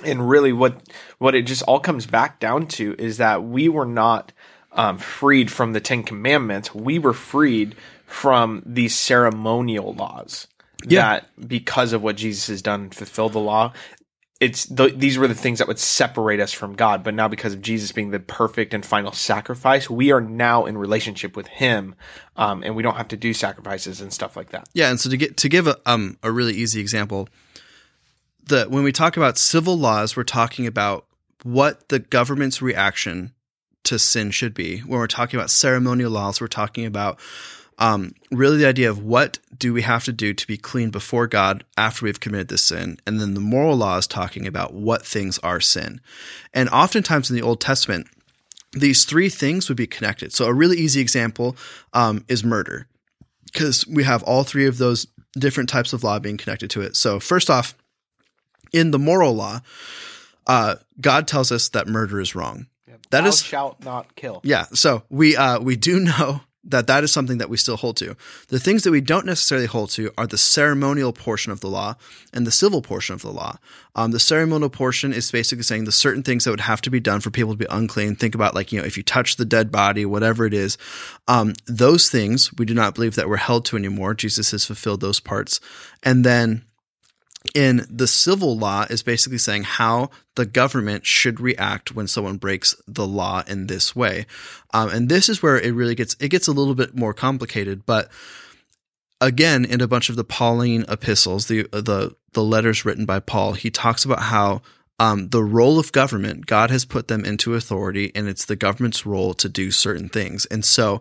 And 0.04 0.28
really 0.28 0.52
what, 0.52 0.82
what 1.18 1.34
it 1.34 1.46
just 1.46 1.62
all 1.62 1.80
comes 1.80 2.06
back 2.06 2.40
down 2.40 2.66
to 2.68 2.94
is 2.98 3.18
that 3.18 3.42
we 3.44 3.68
were 3.68 3.86
not, 3.86 4.32
um, 4.72 4.98
freed 4.98 5.50
from 5.50 5.72
the 5.72 5.80
Ten 5.80 6.02
Commandments. 6.02 6.74
We 6.74 6.98
were 6.98 7.14
freed 7.14 7.76
from 8.06 8.62
these 8.64 8.96
ceremonial 8.96 9.94
laws. 9.94 10.46
Yeah. 10.86 11.00
That 11.00 11.48
because 11.48 11.92
of 11.92 12.02
what 12.02 12.16
Jesus 12.16 12.46
has 12.48 12.62
done, 12.62 12.90
fulfill 12.90 13.30
the 13.30 13.38
law, 13.38 13.72
it's 14.38 14.66
th- 14.66 14.98
these 14.98 15.16
were 15.16 15.28
the 15.28 15.34
things 15.34 15.58
that 15.58 15.68
would 15.68 15.78
separate 15.78 16.40
us 16.40 16.52
from 16.52 16.74
God. 16.74 17.02
But 17.02 17.14
now, 17.14 17.28
because 17.28 17.54
of 17.54 17.62
Jesus 17.62 17.92
being 17.92 18.10
the 18.10 18.20
perfect 18.20 18.74
and 18.74 18.84
final 18.84 19.12
sacrifice, 19.12 19.88
we 19.88 20.12
are 20.12 20.20
now 20.20 20.66
in 20.66 20.76
relationship 20.76 21.36
with 21.36 21.46
Him, 21.46 21.94
um, 22.36 22.62
and 22.62 22.76
we 22.76 22.82
don't 22.82 22.96
have 22.96 23.08
to 23.08 23.16
do 23.16 23.32
sacrifices 23.32 24.00
and 24.00 24.12
stuff 24.12 24.36
like 24.36 24.50
that. 24.50 24.68
Yeah, 24.74 24.90
and 24.90 25.00
so 25.00 25.08
to 25.08 25.16
get 25.16 25.36
to 25.38 25.48
give 25.48 25.66
a 25.66 25.78
um 25.86 26.18
a 26.22 26.30
really 26.30 26.54
easy 26.54 26.80
example, 26.80 27.28
the 28.44 28.64
when 28.64 28.84
we 28.84 28.92
talk 28.92 29.16
about 29.16 29.38
civil 29.38 29.78
laws, 29.78 30.16
we're 30.16 30.24
talking 30.24 30.66
about 30.66 31.06
what 31.42 31.88
the 31.88 31.98
government's 31.98 32.60
reaction 32.60 33.32
to 33.84 33.98
sin 33.98 34.30
should 34.30 34.52
be. 34.52 34.80
When 34.80 34.98
we're 34.98 35.06
talking 35.06 35.38
about 35.38 35.50
ceremonial 35.50 36.10
laws, 36.10 36.40
we're 36.40 36.48
talking 36.48 36.84
about 36.84 37.18
um, 37.78 38.14
really 38.30 38.56
the 38.56 38.66
idea 38.66 38.88
of 38.88 39.02
what 39.02 39.38
do 39.56 39.72
we 39.72 39.82
have 39.82 40.04
to 40.04 40.12
do 40.12 40.32
to 40.32 40.46
be 40.46 40.56
clean 40.56 40.90
before 40.90 41.26
God 41.26 41.64
after 41.76 42.04
we've 42.04 42.20
committed 42.20 42.48
this 42.48 42.64
sin, 42.64 42.98
and 43.06 43.20
then 43.20 43.34
the 43.34 43.40
moral 43.40 43.76
law 43.76 43.98
is 43.98 44.06
talking 44.06 44.46
about 44.46 44.72
what 44.74 45.04
things 45.06 45.38
are 45.40 45.60
sin. 45.60 46.00
And 46.54 46.68
oftentimes 46.70 47.30
in 47.30 47.36
the 47.36 47.42
Old 47.42 47.60
Testament, 47.60 48.06
these 48.72 49.04
three 49.04 49.28
things 49.28 49.68
would 49.68 49.76
be 49.76 49.86
connected. 49.86 50.32
So 50.32 50.46
a 50.46 50.54
really 50.54 50.76
easy 50.78 51.00
example 51.00 51.56
um, 51.92 52.24
is 52.28 52.42
murder, 52.44 52.86
because 53.52 53.86
we 53.86 54.04
have 54.04 54.22
all 54.22 54.42
three 54.44 54.66
of 54.66 54.78
those 54.78 55.06
different 55.38 55.68
types 55.68 55.92
of 55.92 56.02
law 56.02 56.18
being 56.18 56.36
connected 56.38 56.70
to 56.70 56.80
it. 56.80 56.96
So 56.96 57.20
first 57.20 57.50
off, 57.50 57.74
in 58.72 58.90
the 58.90 58.98
moral 58.98 59.34
law, 59.34 59.60
uh, 60.46 60.76
God 61.00 61.28
tells 61.28 61.52
us 61.52 61.68
that 61.70 61.86
murder 61.86 62.20
is 62.20 62.34
wrong. 62.34 62.66
That 63.10 63.22
Thou 63.22 63.28
is- 63.28 63.42
shalt 63.42 63.84
not 63.84 64.14
kill. 64.16 64.40
Yeah, 64.42 64.64
so 64.72 65.04
we 65.10 65.36
uh, 65.36 65.60
we 65.60 65.76
do 65.76 66.00
know 66.00 66.40
that 66.68 66.86
that 66.86 67.04
is 67.04 67.12
something 67.12 67.38
that 67.38 67.48
we 67.48 67.56
still 67.56 67.76
hold 67.76 67.96
to. 67.98 68.16
The 68.48 68.58
things 68.58 68.82
that 68.82 68.90
we 68.90 69.00
don't 69.00 69.26
necessarily 69.26 69.66
hold 69.66 69.90
to 69.90 70.10
are 70.18 70.26
the 70.26 70.38
ceremonial 70.38 71.12
portion 71.12 71.52
of 71.52 71.60
the 71.60 71.68
law 71.68 71.94
and 72.32 72.46
the 72.46 72.50
civil 72.50 72.82
portion 72.82 73.14
of 73.14 73.22
the 73.22 73.30
law. 73.30 73.58
Um, 73.94 74.10
the 74.10 74.20
ceremonial 74.20 74.68
portion 74.68 75.12
is 75.12 75.30
basically 75.30 75.62
saying 75.62 75.84
the 75.84 75.92
certain 75.92 76.22
things 76.22 76.44
that 76.44 76.50
would 76.50 76.60
have 76.60 76.82
to 76.82 76.90
be 76.90 77.00
done 77.00 77.20
for 77.20 77.30
people 77.30 77.52
to 77.52 77.58
be 77.58 77.66
unclean. 77.70 78.16
Think 78.16 78.34
about 78.34 78.54
like 78.54 78.72
you 78.72 78.80
know 78.80 78.86
if 78.86 78.96
you 78.96 79.02
touch 79.02 79.36
the 79.36 79.44
dead 79.44 79.70
body, 79.70 80.04
whatever 80.04 80.44
it 80.44 80.54
is, 80.54 80.76
um, 81.28 81.54
those 81.66 82.10
things 82.10 82.52
we 82.54 82.66
do 82.66 82.74
not 82.74 82.94
believe 82.94 83.14
that 83.14 83.28
we're 83.28 83.36
held 83.36 83.64
to 83.66 83.76
anymore. 83.76 84.14
Jesus 84.14 84.50
has 84.50 84.64
fulfilled 84.64 85.00
those 85.00 85.20
parts, 85.20 85.60
and 86.02 86.24
then 86.24 86.64
in 87.54 87.86
the 87.88 88.06
civil 88.06 88.56
law 88.56 88.86
is 88.88 89.02
basically 89.02 89.38
saying 89.38 89.64
how 89.64 90.10
the 90.34 90.46
government 90.46 91.06
should 91.06 91.40
react 91.40 91.94
when 91.94 92.06
someone 92.06 92.36
breaks 92.36 92.74
the 92.86 93.06
law 93.06 93.42
in 93.46 93.66
this 93.66 93.94
way. 93.94 94.26
Um, 94.72 94.90
and 94.90 95.08
this 95.08 95.28
is 95.28 95.42
where 95.42 95.58
it 95.58 95.72
really 95.72 95.94
gets 95.94 96.16
it 96.20 96.28
gets 96.28 96.48
a 96.48 96.52
little 96.52 96.74
bit 96.74 96.94
more 96.94 97.14
complicated 97.14 97.86
but 97.86 98.10
again 99.20 99.64
in 99.64 99.80
a 99.80 99.88
bunch 99.88 100.10
of 100.10 100.16
the 100.16 100.24
pauline 100.24 100.84
epistles 100.88 101.46
the 101.46 101.62
the 101.72 102.14
the 102.32 102.44
letters 102.44 102.84
written 102.84 103.06
by 103.06 103.18
paul 103.18 103.54
he 103.54 103.70
talks 103.70 104.04
about 104.04 104.20
how 104.20 104.60
um, 104.98 105.28
the 105.28 105.42
role 105.42 105.78
of 105.78 105.92
government 105.92 106.46
god 106.46 106.70
has 106.70 106.84
put 106.84 107.08
them 107.08 107.24
into 107.24 107.54
authority 107.54 108.12
and 108.14 108.28
it's 108.28 108.44
the 108.44 108.56
government's 108.56 109.06
role 109.06 109.34
to 109.34 109.48
do 109.48 109.70
certain 109.70 110.08
things. 110.08 110.46
And 110.46 110.64
so 110.64 111.00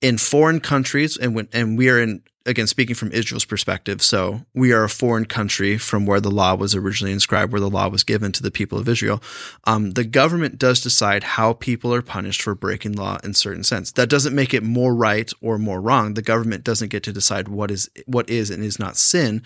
in 0.00 0.18
foreign 0.18 0.60
countries 0.60 1.16
and 1.16 1.34
when 1.34 1.48
and 1.52 1.78
we 1.78 1.88
are 1.88 1.98
in 2.00 2.22
again 2.46 2.66
speaking 2.66 2.94
from 2.94 3.10
Israel's 3.12 3.44
perspective 3.44 4.02
so 4.02 4.42
we 4.54 4.72
are 4.72 4.84
a 4.84 4.88
foreign 4.88 5.24
country 5.24 5.78
from 5.78 6.06
where 6.06 6.20
the 6.20 6.30
law 6.30 6.54
was 6.54 6.74
originally 6.74 7.12
inscribed 7.12 7.52
where 7.52 7.60
the 7.60 7.70
law 7.70 7.88
was 7.88 8.04
given 8.04 8.32
to 8.32 8.42
the 8.42 8.50
people 8.50 8.78
of 8.78 8.88
Israel. 8.88 9.22
Um, 9.64 9.92
the 9.92 10.04
government 10.04 10.58
does 10.58 10.80
decide 10.80 11.24
how 11.24 11.54
people 11.54 11.94
are 11.94 12.02
punished 12.02 12.42
for 12.42 12.54
breaking 12.54 12.92
law 12.92 13.18
in 13.24 13.34
certain 13.34 13.64
sense. 13.64 13.92
That 13.92 14.10
doesn't 14.10 14.34
make 14.34 14.52
it 14.54 14.62
more 14.62 14.94
right 14.94 15.32
or 15.40 15.58
more 15.58 15.80
wrong. 15.80 16.14
The 16.14 16.22
government 16.22 16.64
doesn't 16.64 16.90
get 16.90 17.02
to 17.04 17.12
decide 17.12 17.48
what 17.48 17.70
is 17.70 17.90
what 18.06 18.28
is 18.28 18.50
and 18.50 18.62
is 18.62 18.78
not 18.78 18.96
sin. 18.96 19.42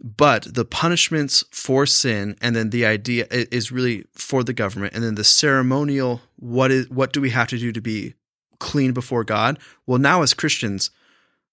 But 0.00 0.54
the 0.54 0.64
punishments 0.64 1.44
for 1.50 1.84
sin 1.84 2.36
and 2.40 2.54
then 2.54 2.70
the 2.70 2.86
idea 2.86 3.26
is 3.30 3.72
really 3.72 4.04
for 4.12 4.44
the 4.44 4.52
government. 4.52 4.94
And 4.94 5.02
then 5.02 5.16
the 5.16 5.24
ceremonial 5.24 6.20
what 6.36 6.70
is 6.70 6.88
what 6.88 7.12
do 7.12 7.20
we 7.20 7.30
have 7.30 7.48
to 7.48 7.58
do 7.58 7.72
to 7.72 7.80
be 7.80 8.14
clean 8.58 8.92
before 8.92 9.24
God. 9.24 9.58
Well, 9.86 9.98
now 9.98 10.22
as 10.22 10.34
Christians, 10.34 10.90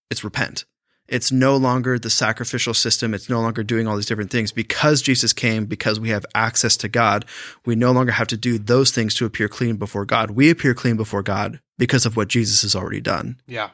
it's 0.10 0.24
repent. 0.24 0.66
It's 1.08 1.32
no 1.32 1.56
longer 1.56 2.00
the 2.00 2.10
sacrificial 2.10 2.74
system. 2.74 3.14
It's 3.14 3.30
no 3.30 3.40
longer 3.40 3.64
doing 3.64 3.88
all 3.88 3.96
these 3.96 4.08
different 4.08 4.32
things. 4.32 4.52
Because 4.52 5.04
Jesus 5.04 5.34
came, 5.34 5.66
because 5.66 6.00
we 6.00 6.10
have 6.10 6.26
access 6.34 6.76
to 6.78 6.88
God, 6.88 7.26
we 7.64 7.76
no 7.76 7.92
longer 7.92 8.12
have 8.12 8.28
to 8.28 8.38
do 8.38 8.58
those 8.58 8.92
things 8.92 9.14
to 9.16 9.26
appear 9.26 9.48
clean 9.48 9.78
before 9.78 10.06
God. 10.06 10.32
We 10.32 10.50
appear 10.50 10.74
clean 10.74 10.98
before 10.98 11.22
God 11.22 11.60
because 11.78 12.06
of 12.06 12.18
what 12.18 12.28
Jesus 12.28 12.64
has 12.64 12.76
already 12.76 13.02
done. 13.02 13.40
Yeah. 13.48 13.70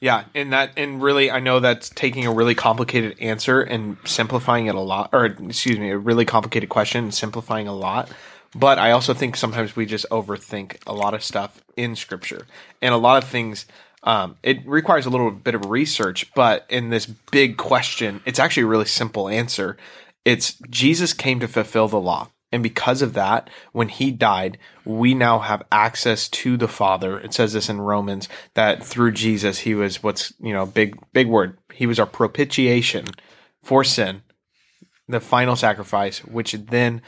Yeah, 0.00 0.24
and 0.34 0.52
that 0.52 0.72
and 0.76 1.02
really 1.02 1.30
I 1.30 1.40
know 1.40 1.60
that's 1.60 1.88
taking 1.88 2.26
a 2.26 2.32
really 2.32 2.54
complicated 2.54 3.16
answer 3.20 3.62
and 3.62 3.96
simplifying 4.04 4.66
it 4.66 4.74
a 4.74 4.80
lot 4.80 5.10
or 5.12 5.24
excuse 5.24 5.78
me, 5.78 5.90
a 5.90 5.98
really 5.98 6.24
complicated 6.24 6.68
question 6.68 7.04
and 7.04 7.14
simplifying 7.14 7.66
a 7.66 7.74
lot. 7.74 8.10
But 8.54 8.78
I 8.78 8.90
also 8.90 9.14
think 9.14 9.36
sometimes 9.36 9.76
we 9.76 9.86
just 9.86 10.06
overthink 10.10 10.78
a 10.86 10.92
lot 10.92 11.14
of 11.14 11.22
stuff 11.22 11.60
in 11.76 11.96
scripture. 11.96 12.46
And 12.80 12.94
a 12.94 12.98
lot 12.98 13.22
of 13.22 13.28
things 13.28 13.66
um, 14.06 14.36
it 14.44 14.66
requires 14.66 15.04
a 15.04 15.10
little 15.10 15.32
bit 15.32 15.56
of 15.56 15.66
research, 15.66 16.32
but 16.34 16.64
in 16.68 16.90
this 16.90 17.06
big 17.06 17.56
question, 17.56 18.20
it's 18.24 18.38
actually 18.38 18.62
a 18.62 18.68
really 18.68 18.84
simple 18.84 19.28
answer. 19.28 19.76
It's 20.24 20.54
Jesus 20.70 21.12
came 21.12 21.40
to 21.40 21.48
fulfill 21.48 21.88
the 21.88 22.00
law. 22.00 22.28
And 22.52 22.62
because 22.62 23.02
of 23.02 23.14
that, 23.14 23.50
when 23.72 23.88
he 23.88 24.12
died, 24.12 24.58
we 24.84 25.12
now 25.14 25.40
have 25.40 25.64
access 25.72 26.28
to 26.28 26.56
the 26.56 26.68
Father. 26.68 27.18
It 27.18 27.34
says 27.34 27.52
this 27.52 27.68
in 27.68 27.80
Romans 27.80 28.28
that 28.54 28.84
through 28.84 29.12
Jesus, 29.12 29.58
he 29.58 29.74
was 29.74 30.02
what's, 30.02 30.32
you 30.38 30.52
know, 30.52 30.64
big, 30.64 30.96
big 31.12 31.26
word. 31.26 31.58
He 31.74 31.86
was 31.86 31.98
our 31.98 32.06
propitiation 32.06 33.06
for 33.64 33.82
sin, 33.82 34.22
the 35.08 35.18
final 35.18 35.56
sacrifice, 35.56 36.24
which 36.24 36.52
then 36.52 37.02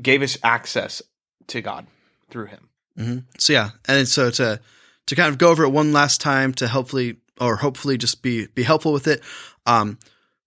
gave 0.00 0.20
us 0.20 0.36
access 0.44 1.00
to 1.46 1.62
God 1.62 1.86
through 2.28 2.46
him. 2.46 2.68
hmm 2.96 3.18
So 3.38 3.54
yeah, 3.54 3.70
and 3.88 4.06
so 4.06 4.30
to 4.32 4.60
to 5.06 5.16
kind 5.16 5.28
of 5.28 5.38
go 5.38 5.50
over 5.50 5.64
it 5.64 5.70
one 5.70 5.92
last 5.92 6.20
time 6.20 6.52
to 6.54 6.68
hopefully 6.68 7.16
or 7.40 7.56
hopefully 7.56 7.98
just 7.98 8.22
be 8.22 8.46
be 8.48 8.62
helpful 8.62 8.92
with 8.92 9.06
it. 9.06 9.22
Um, 9.66 9.98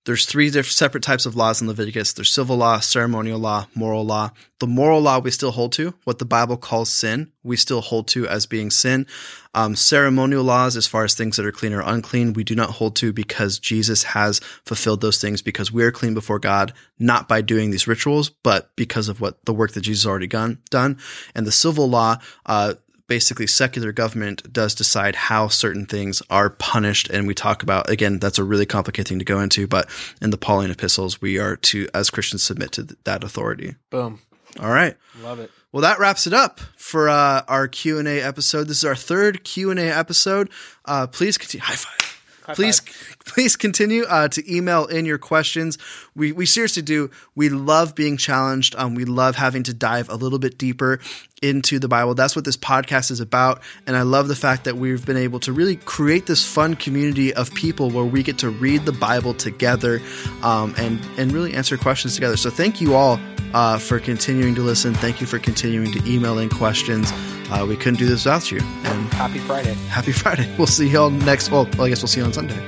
there's 0.05 0.25
three 0.25 0.49
different 0.49 0.73
separate 0.73 1.03
types 1.03 1.25
of 1.25 1.35
laws 1.35 1.61
in 1.61 1.67
Leviticus. 1.67 2.13
There's 2.13 2.31
civil 2.31 2.55
law, 2.55 2.79
ceremonial 2.79 3.37
law, 3.37 3.67
moral 3.75 4.03
law. 4.03 4.31
The 4.59 4.65
moral 4.65 5.01
law 5.01 5.19
we 5.19 5.29
still 5.29 5.51
hold 5.51 5.73
to. 5.73 5.93
What 6.03 6.19
the 6.19 6.25
Bible 6.25 6.57
calls 6.57 6.89
sin, 6.89 7.31
we 7.43 7.57
still 7.57 7.81
hold 7.81 8.07
to 8.09 8.27
as 8.27 8.45
being 8.45 8.71
sin. 8.71 9.05
Um, 9.53 9.75
ceremonial 9.75 10.43
laws, 10.43 10.77
as 10.77 10.87
far 10.87 11.03
as 11.03 11.13
things 11.13 11.35
that 11.35 11.45
are 11.45 11.51
clean 11.51 11.73
or 11.73 11.81
unclean, 11.81 12.33
we 12.33 12.43
do 12.43 12.55
not 12.55 12.71
hold 12.71 12.95
to 12.97 13.13
because 13.13 13.59
Jesus 13.59 14.03
has 14.03 14.39
fulfilled 14.39 15.01
those 15.01 15.21
things 15.21 15.41
because 15.41 15.71
we 15.71 15.83
are 15.83 15.91
clean 15.91 16.13
before 16.13 16.39
God, 16.39 16.73
not 16.97 17.27
by 17.27 17.41
doing 17.41 17.69
these 17.69 17.87
rituals, 17.87 18.29
but 18.29 18.75
because 18.75 19.09
of 19.09 19.21
what 19.21 19.45
the 19.45 19.53
work 19.53 19.73
that 19.73 19.81
Jesus 19.81 20.07
already 20.07 20.27
done. 20.27 20.59
Done. 20.71 20.97
And 21.35 21.45
the 21.45 21.51
civil 21.51 21.87
law, 21.87 22.17
uh, 22.45 22.75
basically 23.09 23.47
secular 23.47 23.91
government 23.91 24.53
does 24.53 24.73
decide 24.73 25.15
how 25.15 25.49
certain 25.49 25.85
things 25.85 26.21
are 26.29 26.49
punished. 26.51 27.09
And 27.09 27.27
we 27.27 27.33
talk 27.33 27.61
about 27.63 27.89
again 27.89 28.19
that's 28.19 28.37
a 28.39 28.43
really 28.45 28.65
complicated 28.65 29.09
thing 29.09 29.19
to 29.19 29.25
go 29.25 29.41
into 29.41 29.67
but 29.67 29.89
in 30.21 30.29
the 30.29 30.37
pauline 30.37 30.71
epistles 30.71 31.19
we 31.19 31.37
are 31.37 31.57
to 31.57 31.89
as 31.93 32.09
christians 32.09 32.43
submit 32.43 32.71
to 32.73 32.95
that 33.03 33.23
authority. 33.23 33.75
Boom. 33.89 34.21
all 34.61 34.69
right. 34.69 34.95
Love 35.21 35.39
it. 35.39 35.51
well 35.73 35.81
that 35.81 35.99
wraps 35.99 36.27
it 36.27 36.33
up 36.33 36.61
for 36.77 37.09
uh, 37.09 37.41
our 37.47 37.67
q&a 37.67 38.21
episode. 38.21 38.67
This 38.67 38.77
is 38.77 38.85
our 38.85 38.95
third 38.95 39.43
q&a 39.43 39.75
episode. 39.89 40.49
Uh, 40.85 41.07
please 41.07 41.37
continue. 41.37 41.63
High 41.63 41.75
five 41.75 42.18
please 42.47 42.81
please 43.25 43.55
continue 43.55 44.03
uh, 44.03 44.27
to 44.29 44.55
email 44.55 44.85
in 44.85 45.05
your 45.05 45.17
questions. 45.17 45.77
We, 46.15 46.31
we 46.31 46.45
seriously 46.45 46.81
do. 46.81 47.11
We 47.35 47.49
love 47.49 47.95
being 47.95 48.17
challenged. 48.17 48.75
Um, 48.75 48.95
we 48.95 49.05
love 49.05 49.35
having 49.35 49.63
to 49.63 49.73
dive 49.73 50.09
a 50.09 50.15
little 50.15 50.39
bit 50.39 50.57
deeper 50.57 50.99
into 51.41 51.79
the 51.79 51.87
bible. 51.87 52.15
That's 52.15 52.35
what 52.35 52.45
this 52.45 52.57
podcast 52.57 53.11
is 53.11 53.19
about. 53.19 53.61
And 53.87 53.95
i 53.95 54.01
love 54.01 54.27
the 54.27 54.35
fact 54.35 54.65
that 54.65 54.75
we've 54.75 55.05
been 55.05 55.17
able 55.17 55.39
to 55.41 55.53
really 55.53 55.77
create 55.77 56.25
this 56.25 56.45
fun 56.45 56.75
community 56.75 57.33
of 57.33 57.53
people 57.53 57.89
where 57.89 58.03
we 58.03 58.23
get 58.23 58.37
to 58.39 58.49
read 58.49 58.85
the 58.85 58.91
bible 58.91 59.33
together 59.33 60.01
um, 60.43 60.75
and 60.77 60.99
and 61.17 61.31
really 61.31 61.53
answer 61.53 61.77
questions 61.77 62.15
together. 62.15 62.37
So 62.37 62.49
thank 62.49 62.81
you 62.81 62.93
all 62.95 63.19
uh, 63.53 63.77
for 63.77 63.99
continuing 63.99 64.55
to 64.55 64.61
listen. 64.61 64.93
Thank 64.93 65.21
you 65.21 65.27
for 65.27 65.39
continuing 65.39 65.91
to 65.93 66.11
email 66.11 66.37
in 66.39 66.49
questions 66.49 67.11
uh, 67.51 67.65
we 67.67 67.75
couldn't 67.75 67.99
do 67.99 68.05
this 68.05 68.25
without 68.25 68.51
you. 68.51 68.59
And 68.61 69.13
Happy 69.13 69.39
Friday. 69.39 69.73
happy 69.89 70.11
friday. 70.11 70.47
We'll 70.57 70.67
see 70.67 70.87
you 70.89 70.99
all 70.99 71.09
next 71.09 71.51
well 71.51 71.67
i 71.79 71.89
guess 71.89 72.01
we'll 72.01 72.07
see 72.07 72.19
you 72.21 72.25
on 72.25 72.33
sunday. 72.33 72.59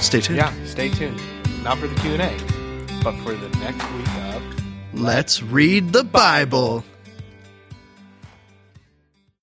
Stay 0.00 0.20
tuned. 0.20 0.36
Yeah, 0.38 0.52
stay 0.64 0.88
tuned. 0.90 1.20
Not 1.64 1.78
for 1.78 1.88
the 1.88 1.94
Q&A, 1.96 2.30
but 3.02 3.12
for 3.22 3.34
the 3.34 3.48
next 3.58 3.84
week 3.92 4.08
of 4.34 4.42
let's 4.94 5.42
read 5.42 5.92
the 5.92 6.04
bible 6.04 6.84